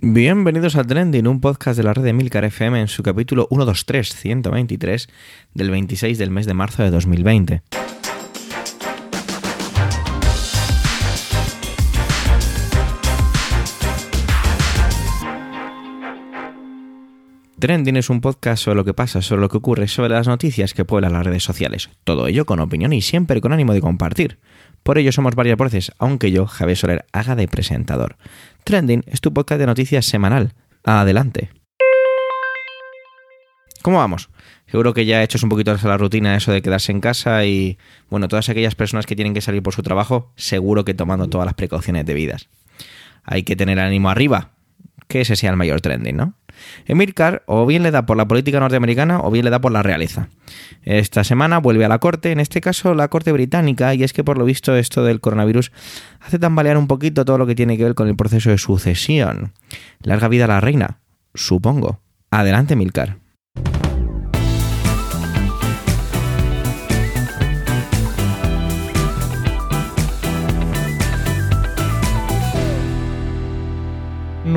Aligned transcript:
Bienvenidos 0.00 0.76
a 0.76 0.84
Trending, 0.84 1.26
un 1.26 1.42
podcast 1.42 1.76
de 1.76 1.82
la 1.82 1.92
red 1.92 2.02
de 2.02 2.14
Milcar 2.14 2.46
FM 2.46 2.80
en 2.80 2.88
su 2.88 3.02
capítulo 3.02 3.46
123 3.50 4.16
123 4.16 5.08
del 5.52 5.70
26 5.70 6.16
del 6.16 6.30
mes 6.30 6.46
de 6.46 6.54
marzo 6.54 6.82
de 6.82 6.90
2020. 6.90 7.62
Trending 17.58 17.96
es 17.96 18.08
un 18.08 18.22
podcast 18.22 18.64
sobre 18.64 18.76
lo 18.76 18.84
que 18.84 18.94
pasa, 18.94 19.20
sobre 19.20 19.42
lo 19.42 19.50
que 19.50 19.58
ocurre, 19.58 19.86
sobre 19.88 20.08
las 20.08 20.26
noticias 20.26 20.72
que 20.72 20.86
pueblan 20.86 21.12
las 21.12 21.24
redes 21.24 21.44
sociales. 21.44 21.90
Todo 22.02 22.26
ello 22.26 22.46
con 22.46 22.60
opinión 22.60 22.94
y 22.94 23.02
siempre 23.02 23.42
con 23.42 23.52
ánimo 23.52 23.74
de 23.74 23.82
compartir. 23.82 24.38
Por 24.82 24.98
ello 24.98 25.12
somos 25.12 25.34
varias 25.34 25.56
voces, 25.56 25.92
aunque 25.98 26.32
yo, 26.32 26.46
Javier 26.46 26.76
Soler, 26.76 27.06
haga 27.12 27.36
de 27.36 27.46
presentador. 27.46 28.16
Trending 28.64 29.04
es 29.06 29.20
tu 29.20 29.32
podcast 29.32 29.60
de 29.60 29.66
noticias 29.66 30.06
semanal. 30.06 30.54
Adelante. 30.84 31.50
¿Cómo 33.82 33.98
vamos? 33.98 34.30
Seguro 34.66 34.94
que 34.94 35.04
ya 35.04 35.20
he 35.20 35.24
hecho 35.24 35.38
un 35.42 35.50
poquito 35.50 35.76
la 35.82 35.98
rutina 35.98 36.36
eso 36.36 36.52
de 36.52 36.62
quedarse 36.62 36.92
en 36.92 37.00
casa 37.00 37.44
y, 37.44 37.78
bueno, 38.10 38.28
todas 38.28 38.48
aquellas 38.48 38.74
personas 38.74 39.06
que 39.06 39.16
tienen 39.16 39.34
que 39.34 39.40
salir 39.40 39.62
por 39.62 39.74
su 39.74 39.82
trabajo, 39.82 40.32
seguro 40.36 40.84
que 40.84 40.94
tomando 40.94 41.28
todas 41.28 41.44
las 41.44 41.54
precauciones 41.54 42.06
debidas. 42.06 42.48
Hay 43.24 43.42
que 43.42 43.54
tener 43.54 43.78
ánimo 43.78 44.08
arriba, 44.08 44.52
que 45.08 45.20
ese 45.20 45.36
sea 45.36 45.50
el 45.50 45.56
mayor 45.56 45.80
trending, 45.80 46.16
¿no? 46.16 46.34
Emilcar 46.86 47.42
o 47.46 47.66
bien 47.66 47.82
le 47.82 47.90
da 47.90 48.06
por 48.06 48.16
la 48.16 48.26
política 48.26 48.60
norteamericana 48.60 49.20
o 49.20 49.30
bien 49.30 49.44
le 49.44 49.50
da 49.50 49.60
por 49.60 49.72
la 49.72 49.82
realeza. 49.82 50.28
Esta 50.82 51.24
semana 51.24 51.58
vuelve 51.58 51.84
a 51.84 51.88
la 51.88 51.98
corte, 51.98 52.32
en 52.32 52.40
este 52.40 52.60
caso 52.60 52.94
la 52.94 53.08
corte 53.08 53.32
británica, 53.32 53.94
y 53.94 54.02
es 54.02 54.12
que 54.12 54.24
por 54.24 54.38
lo 54.38 54.44
visto 54.44 54.76
esto 54.76 55.04
del 55.04 55.20
coronavirus 55.20 55.72
hace 56.20 56.38
tambalear 56.38 56.76
un 56.76 56.86
poquito 56.86 57.24
todo 57.24 57.38
lo 57.38 57.46
que 57.46 57.54
tiene 57.54 57.76
que 57.76 57.84
ver 57.84 57.94
con 57.94 58.08
el 58.08 58.16
proceso 58.16 58.50
de 58.50 58.58
sucesión. 58.58 59.52
Larga 60.02 60.28
vida 60.28 60.44
a 60.44 60.48
la 60.48 60.60
reina, 60.60 60.98
supongo. 61.34 62.00
Adelante, 62.30 62.76
Milcar. 62.76 63.21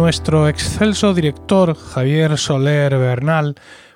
Nuestro 0.06 0.48
excelso 0.48 1.16
director 1.16 1.76
Javier 1.76 2.38
Soler 2.38 2.96
Bernal 2.96 3.56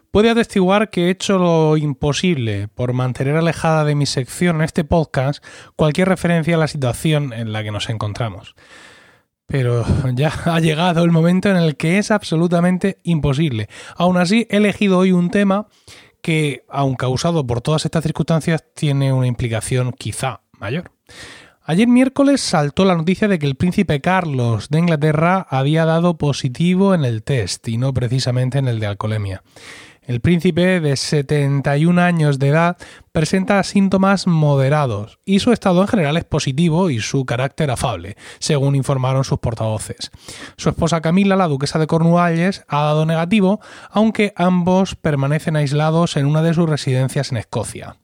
puede 0.10 0.32
atestiguar 0.32 0.90
que 0.90 1.06
he 1.06 1.10
hecho 1.12 1.38
lo 1.38 1.78
imposible 1.78 2.68
por 2.68 2.94
mantener 2.94 3.36
alejada 3.36 3.86
de 3.86 3.94
mi 3.94 4.08
sección 4.08 4.56
en 4.56 4.62
este 4.64 4.84
podcast 4.84 5.46
cualquier 5.76 6.10
referencia 6.10 6.56
a 6.56 6.58
la 6.58 6.68
situación 6.68 7.32
en 7.32 7.54
la 7.54 7.62
que 7.62 7.70
nos 7.70 7.92
encontramos. 7.92 8.56
Pero 9.46 9.86
ya 10.16 10.34
ha 10.46 10.60
llegado 10.60 11.04
el 11.04 11.12
momento 11.12 11.48
en 11.48 11.58
el 11.58 11.78
que 11.78 12.00
es 12.00 12.10
absolutamente 12.10 12.98
imposible. 13.04 13.70
Aún 13.96 14.18
así, 14.18 14.48
he 14.50 14.58
elegido 14.58 14.98
hoy 14.98 15.12
un 15.12 15.30
tema 15.30 15.68
que, 16.24 16.66
aun 16.70 16.96
causado 16.96 17.46
por 17.46 17.62
todas 17.62 17.86
estas 17.86 18.02
circunstancias, 18.02 18.64
tiene 18.74 19.14
una 19.14 19.28
implicación 19.28 19.92
quizá 19.92 20.42
mayor. 20.54 20.92
Ayer 21.70 21.88
miércoles 21.88 22.42
saltó 22.42 22.84
la 22.84 22.96
noticia 22.96 23.28
de 23.28 23.38
que 23.38 23.46
el 23.46 23.54
príncipe 23.54 24.02
Carlos 24.02 24.70
de 24.70 24.80
Inglaterra 24.80 25.46
había 25.52 25.86
dado 25.86 26.18
positivo 26.18 26.96
en 26.96 27.06
el 27.06 27.22
test 27.22 27.68
y 27.68 27.78
no 27.78 27.94
precisamente 27.94 28.58
en 28.58 28.68
el 28.68 28.80
de 28.80 28.88
alcoholemia. 28.88 29.44
El 30.02 30.20
príncipe 30.20 30.80
de 30.80 30.98
71 30.98 32.02
años 32.02 32.40
de 32.40 32.48
edad 32.48 32.78
presenta 33.12 33.62
síntomas 33.62 34.26
moderados 34.26 35.20
y 35.26 35.42
su 35.42 35.52
estado 35.52 35.84
en 35.84 35.88
general 35.88 36.18
es 36.18 36.24
positivo 36.24 36.90
y 36.90 37.02
su 37.02 37.24
carácter 37.24 37.70
afable, 37.70 38.18
según 38.40 38.76
informaron 38.76 39.24
sus 39.24 39.38
portavoces. 39.38 40.10
Su 40.58 40.70
esposa 40.70 41.02
Camila, 41.02 41.36
la 41.36 41.48
duquesa 41.48 41.78
de 41.78 41.86
Cornualles, 41.86 42.64
ha 42.68 42.82
dado 42.82 43.06
negativo, 43.06 43.60
aunque 43.92 44.34
ambos 44.36 44.96
permanecen 44.96 45.56
aislados 45.56 46.18
en 46.18 46.26
una 46.26 46.42
de 46.42 46.56
sus 46.56 46.68
residencias 46.68 47.32
en 47.32 47.38
Escocia. 47.38 47.98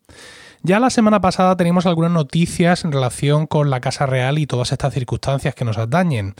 Ya 0.67 0.79
la 0.79 0.89
semana 0.89 1.21
pasada 1.21 1.55
teníamos 1.55 1.85
algunas 1.85 2.09
noticias 2.09 2.85
en 2.85 2.91
relación 2.91 3.45
con 3.45 3.69
la 3.69 3.81
Casa 3.81 4.07
Real 4.07 4.39
y 4.39 4.47
todas 4.47 4.71
estas 4.71 4.95
circunstancias 4.95 5.53
que 5.53 5.63
nos 5.63 5.77
atañen. 5.77 6.33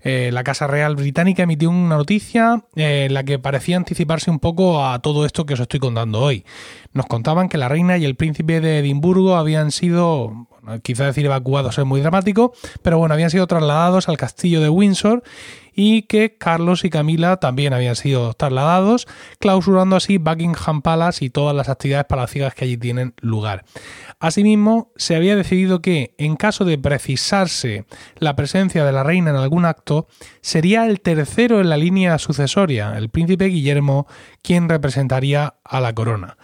Eh, 0.00 0.30
la 0.32 0.44
Casa 0.44 0.66
Real 0.66 0.96
británica 0.96 1.42
emitió 1.42 1.68
una 1.68 1.94
noticia 1.94 2.64
eh, 2.74 3.04
en 3.04 3.12
la 3.12 3.22
que 3.24 3.38
parecía 3.38 3.76
anticiparse 3.76 4.30
un 4.30 4.38
poco 4.38 4.86
a 4.86 5.00
todo 5.00 5.26
esto 5.26 5.44
que 5.44 5.52
os 5.52 5.60
estoy 5.60 5.78
contando 5.78 6.22
hoy. 6.22 6.46
Nos 6.94 7.04
contaban 7.04 7.50
que 7.50 7.58
la 7.58 7.68
reina 7.68 7.98
y 7.98 8.06
el 8.06 8.16
príncipe 8.16 8.62
de 8.62 8.78
Edimburgo 8.78 9.36
habían 9.36 9.70
sido, 9.70 10.48
quizá 10.82 11.04
decir 11.04 11.26
evacuados 11.26 11.76
es 11.76 11.84
muy 11.84 12.00
dramático, 12.00 12.54
pero 12.80 12.96
bueno, 12.96 13.12
habían 13.12 13.28
sido 13.28 13.46
trasladados 13.46 14.08
al 14.08 14.16
castillo 14.16 14.62
de 14.62 14.70
Windsor 14.70 15.22
y 15.76 16.02
que 16.02 16.36
Carlos 16.38 16.84
y 16.84 16.90
Camila 16.90 17.36
también 17.36 17.74
habían 17.74 17.94
sido 17.94 18.32
trasladados, 18.32 19.06
clausurando 19.38 19.94
así 19.94 20.16
Buckingham 20.16 20.80
Palace 20.80 21.26
y 21.26 21.30
todas 21.30 21.54
las 21.54 21.68
actividades 21.68 22.06
palaciegas 22.06 22.54
que 22.54 22.64
allí 22.64 22.78
tienen 22.78 23.14
lugar. 23.20 23.64
Asimismo, 24.18 24.90
se 24.96 25.14
había 25.14 25.36
decidido 25.36 25.82
que, 25.82 26.14
en 26.16 26.36
caso 26.36 26.64
de 26.64 26.78
precisarse 26.78 27.84
la 28.16 28.34
presencia 28.34 28.84
de 28.84 28.92
la 28.92 29.04
reina 29.04 29.30
en 29.30 29.36
algún 29.36 29.66
acto, 29.66 30.08
sería 30.40 30.86
el 30.86 31.00
tercero 31.02 31.60
en 31.60 31.68
la 31.68 31.76
línea 31.76 32.18
sucesoria, 32.18 32.96
el 32.96 33.10
príncipe 33.10 33.44
Guillermo, 33.44 34.06
quien 34.42 34.70
representaría 34.70 35.54
a 35.62 35.80
la 35.80 35.94
corona 35.94 36.38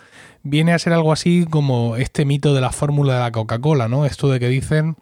viene 0.45 0.73
a 0.73 0.79
ser 0.81 0.93
algo 0.93 1.13
así 1.13 1.47
como 1.49 1.97
este 1.97 2.25
mito 2.25 2.53
de 2.53 2.61
la 2.61 2.73
fórmula 2.73 3.15
de 3.15 3.21
la 3.21 3.31
Coca-Cola, 3.31 3.87
¿no? 3.87 4.07
Esto 4.07 4.29
de 4.29 4.41
que 4.41 4.49
dicen 4.49 4.97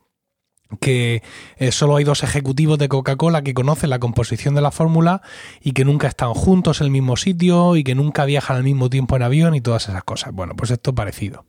que 0.79 1.23
eh, 1.57 1.73
solo 1.73 1.97
hay 1.97 2.05
dos 2.05 2.23
ejecutivos 2.23 2.79
de 2.79 2.89
Coca-Cola 2.89 3.43
que 3.43 3.55
conocen 3.55 3.91
la 3.91 3.99
composición 3.99 4.55
de 4.55 4.61
la 4.61 4.71
fórmula 4.71 5.23
y 5.61 5.73
que 5.73 5.85
nunca 5.85 6.09
están 6.09 6.35
juntos 6.35 6.81
en 6.81 6.87
el 6.87 6.91
mismo 6.91 7.17
sitio 7.17 7.77
y 7.77 7.85
que 7.85 7.95
nunca 7.95 8.25
viajan 8.25 8.57
al 8.57 8.65
mismo 8.65 8.89
tiempo 8.91 9.17
en 9.17 9.23
avión 9.23 9.55
y 9.55 9.61
todas 9.61 9.89
esas 9.89 10.05
cosas. 10.05 10.33
Bueno, 10.33 10.55
pues 10.55 10.71
esto 10.71 10.95
parecido. 10.95 11.45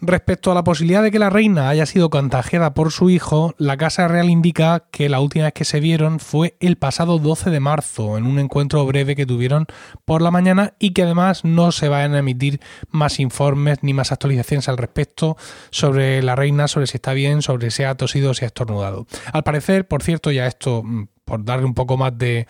Respecto 0.00 0.52
a 0.52 0.54
la 0.54 0.62
posibilidad 0.62 1.02
de 1.02 1.10
que 1.10 1.18
la 1.18 1.30
reina 1.30 1.70
haya 1.70 1.86
sido 1.86 2.10
contagiada 2.10 2.74
por 2.74 2.92
su 2.92 3.08
hijo, 3.08 3.54
la 3.56 3.78
Casa 3.78 4.06
Real 4.08 4.28
indica 4.28 4.84
que 4.90 5.08
la 5.08 5.20
última 5.20 5.46
vez 5.46 5.54
que 5.54 5.64
se 5.64 5.80
vieron 5.80 6.20
fue 6.20 6.54
el 6.60 6.76
pasado 6.76 7.18
12 7.18 7.48
de 7.48 7.60
marzo, 7.60 8.18
en 8.18 8.26
un 8.26 8.38
encuentro 8.38 8.84
breve 8.84 9.16
que 9.16 9.24
tuvieron 9.24 9.66
por 10.04 10.20
la 10.20 10.30
mañana 10.30 10.74
y 10.78 10.90
que 10.90 11.04
además 11.04 11.46
no 11.46 11.72
se 11.72 11.88
van 11.88 12.14
a 12.14 12.18
emitir 12.18 12.60
más 12.90 13.18
informes 13.20 13.78
ni 13.80 13.94
más 13.94 14.12
actualizaciones 14.12 14.68
al 14.68 14.76
respecto 14.76 15.38
sobre 15.70 16.22
la 16.22 16.36
reina, 16.36 16.68
sobre 16.68 16.86
si 16.86 16.98
está 16.98 17.14
bien, 17.14 17.40
sobre 17.40 17.70
si 17.70 17.82
ha 17.82 17.94
tosido 17.94 18.32
o 18.32 18.34
si 18.34 18.44
ha 18.44 18.48
estornudado. 18.48 19.06
Al 19.32 19.44
parecer, 19.44 19.88
por 19.88 20.02
cierto, 20.02 20.30
ya 20.30 20.46
esto, 20.46 20.82
mm, 20.84 21.08
por 21.26 21.44
darle 21.44 21.66
un 21.66 21.74
poco 21.74 21.98
más 21.98 22.16
de 22.16 22.46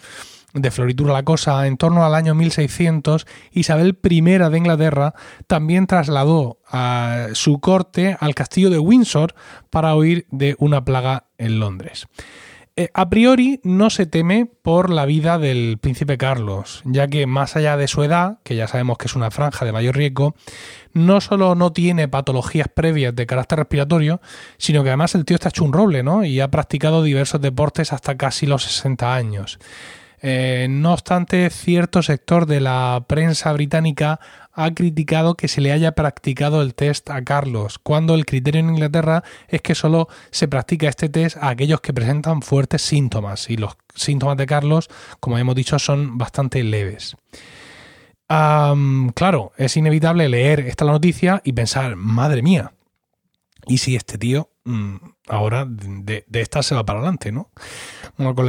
floritura 0.71 1.13
la 1.13 1.25
cosa, 1.25 1.67
en 1.67 1.77
torno 1.77 2.05
al 2.05 2.15
año 2.15 2.35
1600, 2.35 3.27
Isabel 3.53 3.99
I 4.03 4.21
de 4.21 4.59
Inglaterra 4.59 5.15
también 5.49 5.87
trasladó 5.87 6.59
a 6.71 7.29
su 7.33 7.59
corte 7.59 8.17
al 8.21 8.35
castillo 8.35 8.71
de 8.71 8.79
Windsor 8.79 9.35
para 9.71 9.97
huir 9.97 10.27
de 10.31 10.55
una 10.59 10.85
plaga 10.85 11.25
en 11.39 11.59
Londres. 11.59 12.07
Eh, 12.79 12.91
a 12.93 13.09
priori 13.09 13.59
no 13.65 13.89
se 13.89 14.05
teme 14.05 14.45
por 14.45 14.91
la 14.91 15.07
vida 15.07 15.39
del 15.39 15.79
príncipe 15.81 16.19
Carlos, 16.19 16.83
ya 16.85 17.09
que 17.09 17.27
más 17.27 17.57
allá 17.57 17.79
de 17.79 17.89
su 17.89 18.03
edad, 18.03 18.39
que 18.43 18.55
ya 18.55 18.69
sabemos 18.69 18.99
que 18.99 19.07
es 19.07 19.17
una 19.17 19.31
franja 19.31 19.65
de 19.65 19.73
mayor 19.73 19.97
riesgo, 19.97 20.35
no 20.93 21.23
solo 21.23 21.55
no 21.55 21.73
tiene 21.73 22.07
patologías 22.07 22.69
previas 22.69 23.17
de 23.17 23.27
carácter 23.27 23.61
respiratorio, 23.61 24.21
sino 24.59 24.83
que 24.83 24.91
además 24.91 25.15
el 25.15 25.25
tío 25.25 25.37
está 25.37 25.49
hecho 25.49 25.65
un 25.65 25.73
roble, 25.73 26.03
¿no? 26.03 26.23
Y 26.23 26.41
ha 26.41 26.51
practicado 26.51 27.03
diversos 27.03 27.41
deportes 27.41 27.95
hasta 27.95 28.19
casi 28.19 28.45
los 28.45 28.65
60 28.65 29.15
años. 29.15 29.59
Eh, 30.23 30.67
no 30.71 30.93
obstante, 30.93 31.51
cierto 31.51 32.03
sector 32.03 32.47
de 32.47 32.61
la 32.61 33.05
prensa 33.07 33.53
británica 33.53 34.19
ha 34.53 34.73
criticado 34.73 35.35
que 35.35 35.49
se 35.49 35.61
le 35.61 35.73
haya 35.73 35.93
practicado 35.93 36.63
el 36.63 36.75
test 36.75 37.11
a 37.11 37.23
Carlos, 37.23 37.79
cuando 37.79 38.15
el 38.15 38.25
criterio 38.25 38.61
en 38.61 38.71
Inglaterra 38.71 39.23
es 39.49 39.61
que 39.61 39.75
solo 39.75 40.09
se 40.31 40.49
practica 40.49 40.89
este 40.89 41.11
test 41.11 41.37
a 41.37 41.51
aquellos 41.51 41.83
que 41.83 41.93
presentan 41.93 42.41
fuertes 42.41 42.81
síntomas, 42.81 43.51
y 43.51 43.59
los 43.59 43.77
síntomas 43.95 44.39
de 44.39 44.47
Carlos, 44.47 44.89
como 45.21 45.37
hemos 45.37 45.55
dicho, 45.55 45.79
son 45.79 46.17
bastante 46.17 46.65
leves. 46.65 47.17
claro, 48.27 49.53
es 49.59 49.77
inevitable 49.77 50.29
leer 50.29 50.61
esta 50.61 50.87
noticia 50.87 51.43
y 51.45 51.53
pensar, 51.53 51.95
madre 51.97 52.43
mía, 52.43 52.73
¿y 53.67 53.79
si 53.79 53.95
este 53.95 54.17
tío 54.17 54.51
mm, 54.65 54.97
ahora 55.29 55.67
de, 55.69 56.25
esta 56.33 56.63
se 56.63 56.75
va 56.75 56.87
para 56.87 57.01
adelante, 57.01 57.31
¿no? 57.31 57.51
Con, 58.17 58.47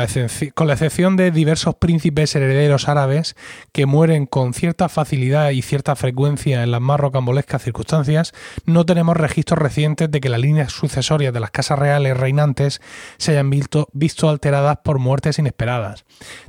la 0.68 0.74
excepción 0.74 1.18
de 1.18 1.32
diversos 1.32 1.76
príncipes 1.76 2.36
herederos 2.36 2.88
árabes 2.88 3.36
que 3.72 3.86
mueren 3.86 4.26
con 4.26 4.54
cierta 4.54 4.88
facilidad 4.88 5.50
y 5.52 5.62
cierta 5.62 5.96
frecuencia 5.96 6.64
en 6.64 6.72
las 6.72 6.82
más 6.82 7.00
rocambolescas 7.00 7.64
circunstancias, 7.64 8.34
no 8.66 8.86
tenemos 8.86 9.18
registros 9.18 9.60
recientes 9.60 10.10
de 10.10 10.22
que 10.22 10.30
las 10.30 10.40
líneas 10.40 10.72
sucesorias 10.72 11.34
de 11.34 11.40
las 11.40 11.52
casas 11.52 11.80
reales 11.80 12.18
reinantes 12.18 12.82
se 13.18 13.32
hayan 13.32 13.50
visto, 13.50 14.30
alteradas 14.30 14.78
por 14.84 15.00
muertes 15.00 15.40
inesperadas. 15.40 16.06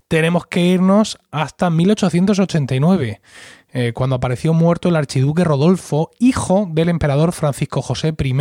Tenemos 0.06 0.46
que 0.46 0.60
irnos 0.60 1.18
hasta 1.30 1.70
1889. 1.70 3.20
Eh, 3.72 3.92
cuando 3.94 4.16
apareció 4.16 4.54
muerto 4.54 4.88
el 4.88 4.96
archiduque 4.96 5.44
Rodolfo, 5.44 6.10
hijo 6.18 6.66
del 6.70 6.88
emperador 6.88 7.32
Francisco 7.32 7.82
José 7.82 8.14
I. 8.18 8.34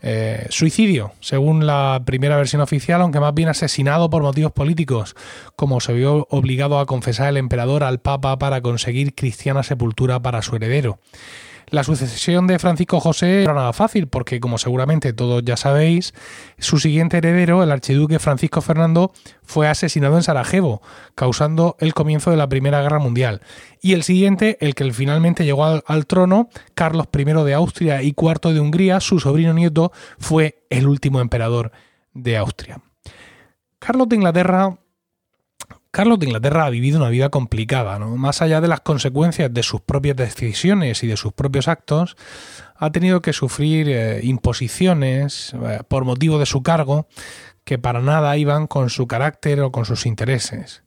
eh, 0.00 0.46
suicidio, 0.50 1.12
según 1.20 1.66
la 1.66 2.02
primera 2.04 2.36
versión 2.36 2.62
oficial, 2.62 3.00
aunque 3.00 3.20
más 3.20 3.34
bien 3.34 3.48
asesinado 3.48 4.10
por 4.10 4.22
motivos 4.22 4.52
políticos, 4.52 5.16
como 5.56 5.80
se 5.80 5.92
vio 5.92 6.26
obligado 6.30 6.78
a 6.78 6.86
confesar 6.86 7.28
el 7.28 7.36
emperador 7.36 7.82
al 7.82 7.98
Papa 7.98 8.38
para 8.38 8.60
conseguir 8.60 9.14
cristiana 9.14 9.62
sepultura 9.62 10.20
para 10.20 10.42
su 10.42 10.56
heredero. 10.56 10.98
La 11.70 11.84
sucesión 11.84 12.46
de 12.46 12.58
Francisco 12.58 13.00
José 13.00 13.26
no 13.26 13.42
era 13.42 13.54
nada 13.54 13.72
fácil 13.72 14.08
porque, 14.08 14.40
como 14.40 14.58
seguramente 14.58 15.12
todos 15.12 15.42
ya 15.44 15.56
sabéis, 15.56 16.14
su 16.58 16.78
siguiente 16.78 17.18
heredero, 17.18 17.62
el 17.62 17.70
archiduque 17.70 18.18
Francisco 18.18 18.60
Fernando, 18.60 19.12
fue 19.42 19.68
asesinado 19.68 20.16
en 20.16 20.22
Sarajevo, 20.22 20.80
causando 21.14 21.76
el 21.80 21.94
comienzo 21.94 22.30
de 22.30 22.36
la 22.36 22.48
Primera 22.48 22.80
Guerra 22.80 22.98
Mundial. 22.98 23.42
Y 23.82 23.92
el 23.92 24.02
siguiente, 24.02 24.56
el 24.60 24.74
que 24.74 24.90
finalmente 24.92 25.44
llegó 25.44 25.64
al, 25.64 26.06
trono, 26.06 26.48
Carlos 26.74 27.06
I 27.16 27.24
de 27.24 27.54
Austria 27.54 28.02
y 28.02 28.14
IV 28.16 28.52
de 28.52 28.60
Hungría, 28.60 29.00
su 29.00 29.20
sobrino 29.20 29.52
nieto, 29.52 29.92
fue 30.18 30.64
el 30.70 30.88
último 30.88 31.20
emperador 31.20 31.72
de 32.14 32.36
Austria. 32.36 32.80
Carlos 33.78 34.08
de 34.08 34.16
Inglaterra 34.16 34.78
Carlos 35.98 36.20
de 36.20 36.26
Inglaterra 36.26 36.64
ha 36.64 36.70
vivido 36.70 37.00
una 37.00 37.08
vida 37.08 37.28
complicada, 37.28 37.98
¿no? 37.98 38.16
Más 38.16 38.40
allá 38.40 38.60
de 38.60 38.68
las 38.68 38.82
consecuencias 38.82 39.52
de 39.52 39.64
sus 39.64 39.80
propias 39.80 40.14
decisiones 40.14 41.02
y 41.02 41.08
de 41.08 41.16
sus 41.16 41.32
propios 41.32 41.66
actos, 41.66 42.16
ha 42.76 42.92
tenido 42.92 43.20
que 43.20 43.32
sufrir 43.32 43.88
eh, 43.88 44.20
imposiciones 44.22 45.54
eh, 45.54 45.80
por 45.88 46.04
motivo 46.04 46.38
de 46.38 46.46
su 46.46 46.62
cargo 46.62 47.08
que 47.64 47.78
para 47.80 48.00
nada 48.00 48.36
iban 48.36 48.68
con 48.68 48.90
su 48.90 49.08
carácter 49.08 49.60
o 49.60 49.72
con 49.72 49.86
sus 49.86 50.06
intereses. 50.06 50.84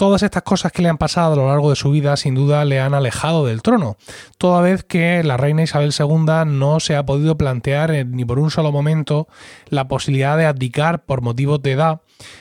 Todas 0.00 0.22
estas 0.22 0.44
cosas 0.44 0.72
que 0.72 0.80
le 0.80 0.88
han 0.88 0.96
pasado 0.96 1.34
a 1.34 1.36
lo 1.36 1.48
largo 1.48 1.68
de 1.68 1.76
su 1.76 1.90
vida 1.90 2.16
sin 2.16 2.34
duda 2.34 2.64
le 2.64 2.80
han 2.80 2.94
alejado 2.94 3.44
del 3.44 3.60
trono, 3.60 3.98
toda 4.38 4.62
vez 4.62 4.82
que 4.82 5.22
la 5.22 5.36
reina 5.36 5.62
Isabel 5.62 5.92
II 5.92 6.46
no 6.46 6.80
se 6.80 6.96
ha 6.96 7.04
podido 7.04 7.36
plantear 7.36 8.06
ni 8.06 8.24
por 8.24 8.38
un 8.38 8.50
solo 8.50 8.72
momento 8.72 9.28
la 9.68 9.88
posibilidad 9.88 10.38
de 10.38 10.46
abdicar 10.46 11.04
por 11.04 11.20
motivos 11.20 11.60
de 11.60 11.72
edad 11.72 12.00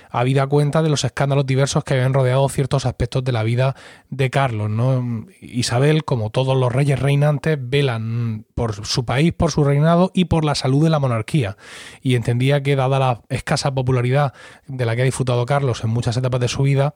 habida 0.10 0.48
cuenta 0.48 0.82
de 0.82 0.90
los 0.90 1.04
escándalos 1.04 1.46
diversos 1.46 1.84
que 1.84 1.94
habían 1.94 2.14
rodeado 2.14 2.48
ciertos 2.50 2.86
aspectos 2.86 3.24
de 3.24 3.32
la 3.32 3.44
vida 3.44 3.76
de 4.10 4.30
Carlos. 4.30 4.70
¿no? 4.70 5.26
Isabel, 5.42 6.04
como 6.04 6.32
todos 6.32 6.58
los 6.58 6.72
reyes 6.72 7.00
reinantes, 7.00 7.58
velan 7.62 8.46
por 8.56 8.86
su 8.86 9.06
país, 9.06 9.34
por 9.34 9.52
su 9.52 9.64
reinado 9.64 10.12
y 10.14 10.26
por 10.26 10.46
la 10.46 10.56
salud 10.56 10.84
de 10.84 10.90
la 10.90 11.00
monarquía. 11.00 11.58
Y 12.02 12.16
entendía 12.16 12.64
que, 12.64 12.76
dada 12.76 13.00
la 13.00 13.22
escasa 13.30 13.74
popularidad 13.74 14.34
de 14.68 14.86
la 14.86 14.96
que 14.96 15.04
ha 15.04 15.06
disfrutado 15.06 15.46
Carlos 15.46 15.84
en 15.84 15.92
muchas 15.92 16.18
etapas 16.18 16.40
de 16.40 16.48
su 16.48 16.64
vida, 16.64 16.96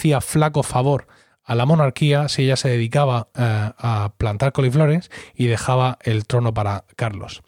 hacía 0.00 0.22
flaco 0.22 0.62
favor 0.62 1.06
a 1.44 1.54
la 1.54 1.66
monarquía 1.66 2.28
si 2.28 2.44
ella 2.44 2.56
se 2.56 2.70
dedicaba 2.70 3.28
eh, 3.34 3.70
a 3.76 4.14
plantar 4.16 4.52
coliflores 4.52 5.10
y 5.34 5.46
dejaba 5.46 5.98
el 6.02 6.26
trono 6.26 6.54
para 6.54 6.84
Carlos. 6.96 7.42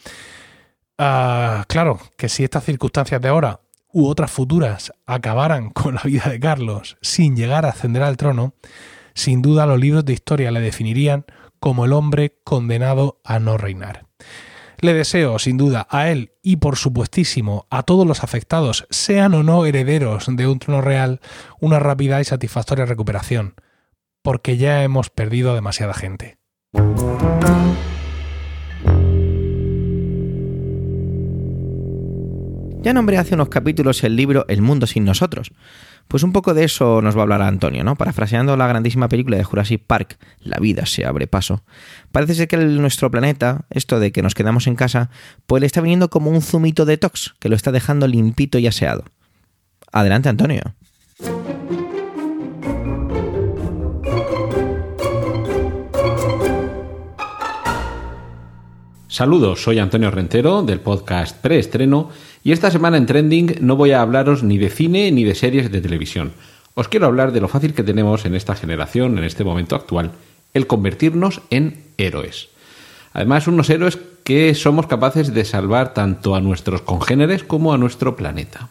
Ah, 0.98 1.64
claro 1.66 1.98
que 2.18 2.28
si 2.28 2.44
estas 2.44 2.64
circunstancias 2.64 3.22
de 3.22 3.28
ahora 3.28 3.60
u 3.90 4.06
otras 4.06 4.30
futuras 4.30 4.92
acabaran 5.06 5.70
con 5.70 5.94
la 5.94 6.02
vida 6.02 6.28
de 6.28 6.40
Carlos 6.40 6.98
sin 7.00 7.36
llegar 7.36 7.64
a 7.64 7.70
ascender 7.70 8.02
al 8.02 8.18
trono, 8.18 8.54
sin 9.14 9.40
duda 9.40 9.64
los 9.64 9.80
libros 9.80 10.04
de 10.04 10.12
historia 10.12 10.50
le 10.50 10.60
definirían 10.60 11.24
como 11.58 11.86
el 11.86 11.92
hombre 11.94 12.38
condenado 12.44 13.20
a 13.24 13.38
no 13.38 13.56
reinar. 13.56 14.06
Le 14.82 14.94
deseo, 14.94 15.38
sin 15.38 15.58
duda, 15.58 15.86
a 15.90 16.10
él 16.10 16.32
y 16.42 16.56
por 16.56 16.76
supuestísimo 16.76 17.68
a 17.70 17.84
todos 17.84 18.04
los 18.04 18.24
afectados, 18.24 18.84
sean 18.90 19.32
o 19.32 19.44
no 19.44 19.64
herederos 19.64 20.26
de 20.28 20.48
un 20.48 20.58
trono 20.58 20.80
real, 20.80 21.20
una 21.60 21.78
rápida 21.78 22.20
y 22.20 22.24
satisfactoria 22.24 22.84
recuperación, 22.84 23.54
porque 24.22 24.56
ya 24.56 24.82
hemos 24.82 25.08
perdido 25.08 25.52
a 25.52 25.54
demasiada 25.54 25.94
gente. 25.94 26.41
Ya 32.82 32.92
nombré 32.92 33.16
hace 33.16 33.36
unos 33.36 33.48
capítulos 33.48 34.02
el 34.02 34.16
libro 34.16 34.44
El 34.48 34.60
mundo 34.60 34.88
sin 34.88 35.04
nosotros. 35.04 35.52
Pues 36.08 36.24
un 36.24 36.32
poco 36.32 36.52
de 36.52 36.64
eso 36.64 37.00
nos 37.00 37.14
va 37.14 37.20
a 37.20 37.22
hablar 37.22 37.42
Antonio, 37.42 37.84
¿no? 37.84 37.94
Parafraseando 37.94 38.56
la 38.56 38.66
grandísima 38.66 39.08
película 39.08 39.36
de 39.36 39.44
Jurassic 39.44 39.84
Park, 39.86 40.18
La 40.40 40.58
vida 40.58 40.84
se 40.84 41.06
abre 41.06 41.28
paso. 41.28 41.62
Parece 42.10 42.34
ser 42.34 42.48
que 42.48 42.56
nuestro 42.56 43.08
planeta, 43.08 43.66
esto 43.70 44.00
de 44.00 44.10
que 44.10 44.22
nos 44.22 44.34
quedamos 44.34 44.66
en 44.66 44.74
casa, 44.74 45.10
pues 45.46 45.60
le 45.60 45.66
está 45.66 45.80
viniendo 45.80 46.10
como 46.10 46.30
un 46.30 46.42
zumito 46.42 46.84
detox, 46.84 47.34
que 47.38 47.48
lo 47.48 47.54
está 47.54 47.70
dejando 47.70 48.08
limpito 48.08 48.58
y 48.58 48.66
aseado. 48.66 49.04
Adelante, 49.92 50.28
Antonio. 50.28 50.62
Saludos, 59.12 59.62
soy 59.62 59.78
Antonio 59.78 60.10
Rentero 60.10 60.62
del 60.62 60.80
podcast 60.80 61.36
Preestreno 61.36 62.08
y 62.44 62.52
esta 62.52 62.70
semana 62.70 62.96
en 62.96 63.06
Trending 63.06 63.56
no 63.60 63.76
voy 63.76 63.92
a 63.92 64.02
hablaros 64.02 64.42
ni 64.42 64.58
de 64.58 64.70
cine 64.70 65.10
ni 65.12 65.24
de 65.24 65.34
series 65.34 65.70
de 65.70 65.80
televisión. 65.80 66.32
Os 66.74 66.88
quiero 66.88 67.06
hablar 67.06 67.32
de 67.32 67.40
lo 67.40 67.48
fácil 67.48 67.74
que 67.74 67.82
tenemos 67.82 68.24
en 68.24 68.34
esta 68.34 68.54
generación, 68.54 69.18
en 69.18 69.24
este 69.24 69.44
momento 69.44 69.76
actual, 69.76 70.12
el 70.54 70.66
convertirnos 70.66 71.42
en 71.50 71.84
héroes. 71.98 72.48
Además, 73.12 73.46
unos 73.46 73.68
héroes 73.70 73.98
que 74.24 74.54
somos 74.54 74.86
capaces 74.86 75.34
de 75.34 75.44
salvar 75.44 75.94
tanto 75.94 76.34
a 76.34 76.40
nuestros 76.40 76.82
congéneres 76.82 77.44
como 77.44 77.72
a 77.72 77.78
nuestro 77.78 78.16
planeta. 78.16 78.70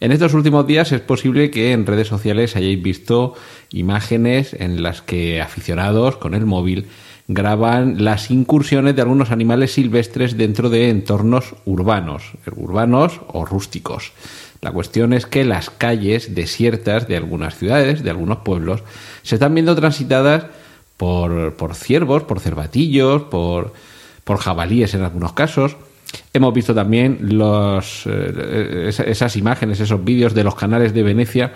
En 0.00 0.12
estos 0.12 0.34
últimos 0.34 0.66
días 0.66 0.92
es 0.92 1.00
posible 1.00 1.50
que 1.50 1.72
en 1.72 1.86
redes 1.86 2.08
sociales 2.08 2.56
hayáis 2.56 2.82
visto 2.82 3.34
imágenes 3.70 4.54
en 4.54 4.82
las 4.82 5.02
que 5.02 5.40
aficionados 5.40 6.16
con 6.16 6.34
el 6.34 6.46
móvil 6.46 6.86
graban 7.26 8.04
las 8.04 8.30
incursiones 8.30 8.94
de 8.94 9.02
algunos 9.02 9.30
animales 9.30 9.72
silvestres 9.72 10.36
dentro 10.36 10.68
de 10.68 10.90
entornos 10.90 11.54
urbanos, 11.64 12.32
urbanos 12.54 13.20
o 13.28 13.44
rústicos. 13.44 14.12
La 14.60 14.72
cuestión 14.72 15.12
es 15.12 15.26
que 15.26 15.44
las 15.44 15.70
calles 15.70 16.34
desiertas 16.34 17.08
de 17.08 17.16
algunas 17.16 17.56
ciudades, 17.56 18.02
de 18.02 18.10
algunos 18.10 18.38
pueblos, 18.38 18.82
se 19.22 19.36
están 19.36 19.54
viendo 19.54 19.74
transitadas 19.74 20.46
por, 20.96 21.54
por 21.56 21.74
ciervos, 21.74 22.22
por 22.22 22.40
cervatillos, 22.40 23.22
por, 23.24 23.72
por 24.24 24.38
jabalíes 24.38 24.94
en 24.94 25.02
algunos 25.02 25.32
casos. 25.32 25.76
Hemos 26.32 26.54
visto 26.54 26.74
también 26.74 27.18
los, 27.20 28.04
eh, 28.06 28.88
esas 28.88 29.36
imágenes, 29.36 29.80
esos 29.80 30.04
vídeos 30.04 30.34
de 30.34 30.44
los 30.44 30.54
canales 30.54 30.94
de 30.94 31.02
Venecia 31.02 31.52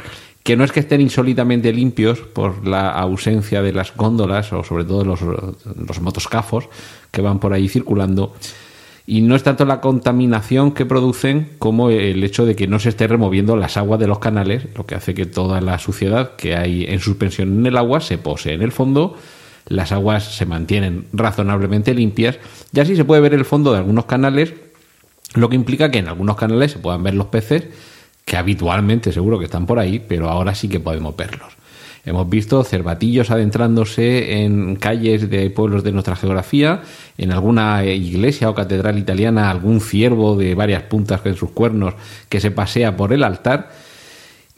que 0.48 0.56
no 0.56 0.64
es 0.64 0.72
que 0.72 0.80
estén 0.80 1.02
insólitamente 1.02 1.74
limpios 1.74 2.20
por 2.20 2.66
la 2.66 2.88
ausencia 2.88 3.60
de 3.60 3.70
las 3.74 3.94
góndolas 3.94 4.50
o 4.54 4.64
sobre 4.64 4.84
todo 4.84 5.04
los, 5.04 6.00
motoscafos 6.00 6.70
que 7.10 7.20
van 7.20 7.38
por 7.38 7.52
ahí 7.52 7.68
circulando. 7.68 8.32
Y 9.06 9.20
no 9.20 9.36
es 9.36 9.42
tanto 9.42 9.66
la 9.66 9.82
contaminación 9.82 10.72
que 10.72 10.86
producen 10.86 11.50
como 11.58 11.90
el 11.90 12.24
hecho 12.24 12.46
de 12.46 12.56
que 12.56 12.66
no 12.66 12.78
se 12.78 12.88
esté 12.88 13.06
removiendo 13.06 13.56
las 13.56 13.76
aguas 13.76 14.00
de 14.00 14.06
los 14.06 14.20
canales, 14.20 14.68
lo 14.74 14.86
que 14.86 14.94
hace 14.94 15.12
que 15.12 15.26
toda 15.26 15.60
la 15.60 15.78
suciedad 15.78 16.34
que 16.36 16.56
hay 16.56 16.86
en 16.88 17.00
suspensión 17.00 17.58
en 17.58 17.66
el 17.66 17.76
agua 17.76 18.00
se 18.00 18.16
pose 18.16 18.54
en 18.54 18.62
el 18.62 18.72
fondo, 18.72 19.18
las 19.66 19.92
aguas 19.92 20.34
se 20.34 20.46
mantienen 20.46 21.08
razonablemente 21.12 21.92
limpias 21.92 22.38
y 22.72 22.80
así 22.80 22.96
se 22.96 23.04
puede 23.04 23.20
ver 23.20 23.34
el 23.34 23.44
fondo 23.44 23.72
de 23.72 23.80
algunos 23.80 24.06
canales, 24.06 24.54
lo 25.34 25.50
que 25.50 25.56
implica 25.56 25.90
que 25.90 25.98
en 25.98 26.08
algunos 26.08 26.36
canales 26.36 26.72
se 26.72 26.78
puedan 26.78 27.02
ver 27.02 27.12
los 27.12 27.26
peces 27.26 27.64
que 28.28 28.36
habitualmente 28.36 29.10
seguro 29.10 29.38
que 29.38 29.46
están 29.46 29.64
por 29.64 29.78
ahí, 29.78 30.04
pero 30.06 30.28
ahora 30.28 30.54
sí 30.54 30.68
que 30.68 30.80
podemos 30.80 31.16
verlos. 31.16 31.56
Hemos 32.04 32.28
visto 32.28 32.62
cervatillos 32.62 33.30
adentrándose 33.30 34.42
en 34.42 34.76
calles 34.76 35.30
de 35.30 35.48
pueblos 35.48 35.82
de 35.82 35.92
nuestra 35.92 36.14
geografía, 36.14 36.82
en 37.16 37.32
alguna 37.32 37.84
iglesia 37.86 38.50
o 38.50 38.54
catedral 38.54 38.98
italiana, 38.98 39.50
algún 39.50 39.80
ciervo 39.80 40.36
de 40.36 40.54
varias 40.54 40.82
puntas 40.84 41.22
en 41.24 41.36
sus 41.36 41.50
cuernos 41.50 41.94
que 42.28 42.38
se 42.38 42.50
pasea 42.50 42.96
por 42.96 43.14
el 43.14 43.24
altar. 43.24 43.70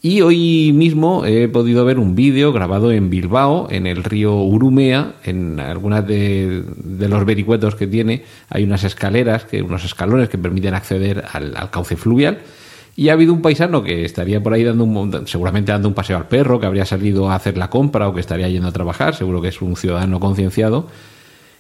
Y 0.03 0.23
hoy 0.23 0.73
mismo 0.75 1.25
he 1.25 1.47
podido 1.47 1.85
ver 1.85 1.99
un 1.99 2.17
vídeo 2.17 2.53
grabado 2.53 2.91
en 2.91 3.09
Bilbao, 3.09 3.69
en 3.71 3.87
el 3.87 4.03
río 4.03 4.35
Urumea, 4.35 5.15
en 5.23 5.61
algunas 5.61 6.07
de, 6.07 6.65
los 6.77 7.25
vericuetos 7.25 7.77
que 7.77 7.87
tiene, 7.87 8.25
hay 8.49 8.65
unas 8.65 8.83
escaleras, 8.83 9.45
que, 9.45 9.63
unos 9.63 9.85
escalones 9.85 10.29
que 10.29 10.39
permiten 10.39 10.75
acceder 10.75 11.25
al 11.33 11.71
cauce 11.71 11.97
fluvial 11.97 12.39
y 12.97 13.09
ha 13.09 13.13
habido 13.13 13.33
un 13.33 13.43
paisano 13.43 13.83
que 13.83 14.05
estaría 14.05 14.43
por 14.43 14.53
ahí 14.53 14.65
dando 14.65 14.85
un, 14.85 15.27
seguramente 15.27 15.73
dando 15.73 15.89
un 15.89 15.95
paseo 15.95 16.17
al 16.17 16.29
perro, 16.29 16.61
que 16.61 16.67
habría 16.67 16.85
salido 16.85 17.31
a 17.31 17.35
hacer 17.35 17.57
la 17.57 17.71
compra 17.71 18.09
o 18.09 18.15
que 18.15 18.21
estaría 18.21 18.49
yendo 18.49 18.69
a 18.69 18.73
trabajar, 18.73 19.15
seguro 19.15 19.41
que 19.41 19.49
es 19.49 19.63
un 19.63 19.77
ciudadano 19.77 20.21
concienciado, 20.21 20.89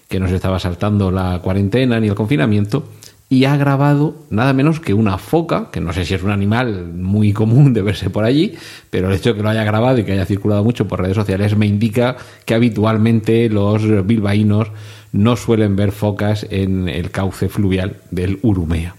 que 0.09 0.21
no 0.21 0.29
se 0.29 0.37
estaba 0.37 0.59
saltando 0.59 1.11
la 1.11 1.39
cuarentena 1.41 2.01
ni 2.01 2.09
el 2.09 2.15
confinamiento, 2.15 2.85
y 3.33 3.45
ha 3.45 3.57
grabado 3.57 4.17
nada 4.29 4.53
menos 4.53 4.81
que 4.81 4.93
una 4.93 5.17
foca, 5.17 5.69
que 5.71 5.81
no 5.81 5.93
sé 5.93 6.05
si 6.05 6.15
es 6.15 6.23
un 6.25 6.33
animal 6.33 6.93
muy 6.93 7.33
común 7.33 7.73
de 7.73 7.83
verse 7.83 8.11
por 8.11 8.25
allí, 8.25 8.55
pero 8.91 9.09
el 9.09 9.15
hecho 9.15 9.31
de 9.31 9.37
que 9.37 9.43
lo 9.45 9.49
haya 9.49 9.63
grabado 9.63 9.99
y 9.99 10.05
que 10.05 10.13
haya 10.13 10.27
circulado 10.27 10.65
mucho 10.65 10.89
por 10.89 11.01
redes 11.01 11.15
sociales 11.15 11.57
me 11.57 11.67
indica 11.67 12.17
que 12.45 12.55
habitualmente 12.55 13.49
los 13.49 14.05
bilbaínos 14.05 14.73
no 15.13 15.37
suelen 15.37 15.77
ver 15.77 15.93
focas 15.93 16.45
en 16.51 16.89
el 16.89 17.13
cauce 17.13 17.49
fluvial 17.49 17.99
del 18.11 18.41
Urumea. 18.43 18.97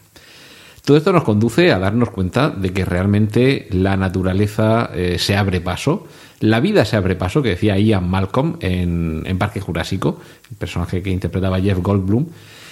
Todo 0.84 0.98
esto 0.98 1.14
nos 1.14 1.24
conduce 1.24 1.72
a 1.72 1.80
darnos 1.80 2.10
cuenta 2.10 2.50
de 2.50 2.74
que 2.74 2.86
realmente 2.86 3.68
la 3.72 3.98
naturaleza 3.98 4.90
eh, 4.94 5.18
se 5.20 5.38
abre 5.38 5.62
paso, 5.62 6.08
la 6.40 6.60
vida 6.60 6.86
se 6.86 6.96
abre 6.96 7.16
paso, 7.16 7.44
que 7.44 7.50
decía 7.50 7.78
Ian 7.78 8.10
Malcolm 8.10 8.58
en, 8.62 9.38
Parque 9.38 9.62
Jurásico, 9.62 10.20
el 10.50 10.58
personaje 10.58 11.04
que 11.04 11.12
interpretaba 11.12 11.62
Jeff 11.62 11.78
Goldblum, 11.80 12.26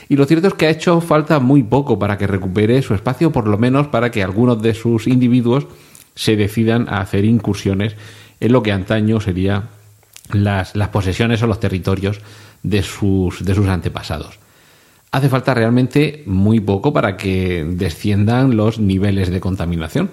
Y 0.10 0.16
lo 0.16 0.26
cierto 0.26 0.48
es 0.48 0.56
que 0.56 0.66
ha 0.66 0.72
hecho 0.72 1.02
falta 1.02 1.40
muy 1.40 1.62
poco 1.62 2.00
para 2.00 2.18
que 2.18 2.26
recupere 2.26 2.82
su 2.82 2.96
espacio, 2.96 3.32
por 3.32 3.48
lo 3.48 3.60
menos 3.60 3.88
para 3.90 4.10
que 4.10 4.24
algunos 4.24 4.60
de 4.60 4.74
sus 4.74 5.06
individuos 5.06 5.68
se 6.16 6.36
decidan 6.36 6.90
a 6.90 7.02
hacer 7.02 7.26
incursiones 7.26 7.96
en 8.40 8.52
lo 8.52 8.64
que 8.64 8.72
antaño 8.72 9.22
sería 9.22 9.70
las, 10.34 10.76
las 10.76 10.90
posesiones 10.90 11.44
o 11.44 11.48
los 11.48 11.60
territorios 11.60 12.22
de 12.64 12.82
sus, 12.82 13.46
de 13.46 13.54
sus 13.54 13.68
antepasados. 13.68 14.40
Hace 15.12 15.30
falta 15.30 15.56
realmente 15.56 16.24
muy 16.28 16.60
poco 16.60 16.94
para 16.94 17.18
que 17.18 17.66
desciendan 17.68 18.56
los 18.56 18.80
niveles 18.80 19.30
de 19.30 19.40
contaminación. 19.40 20.12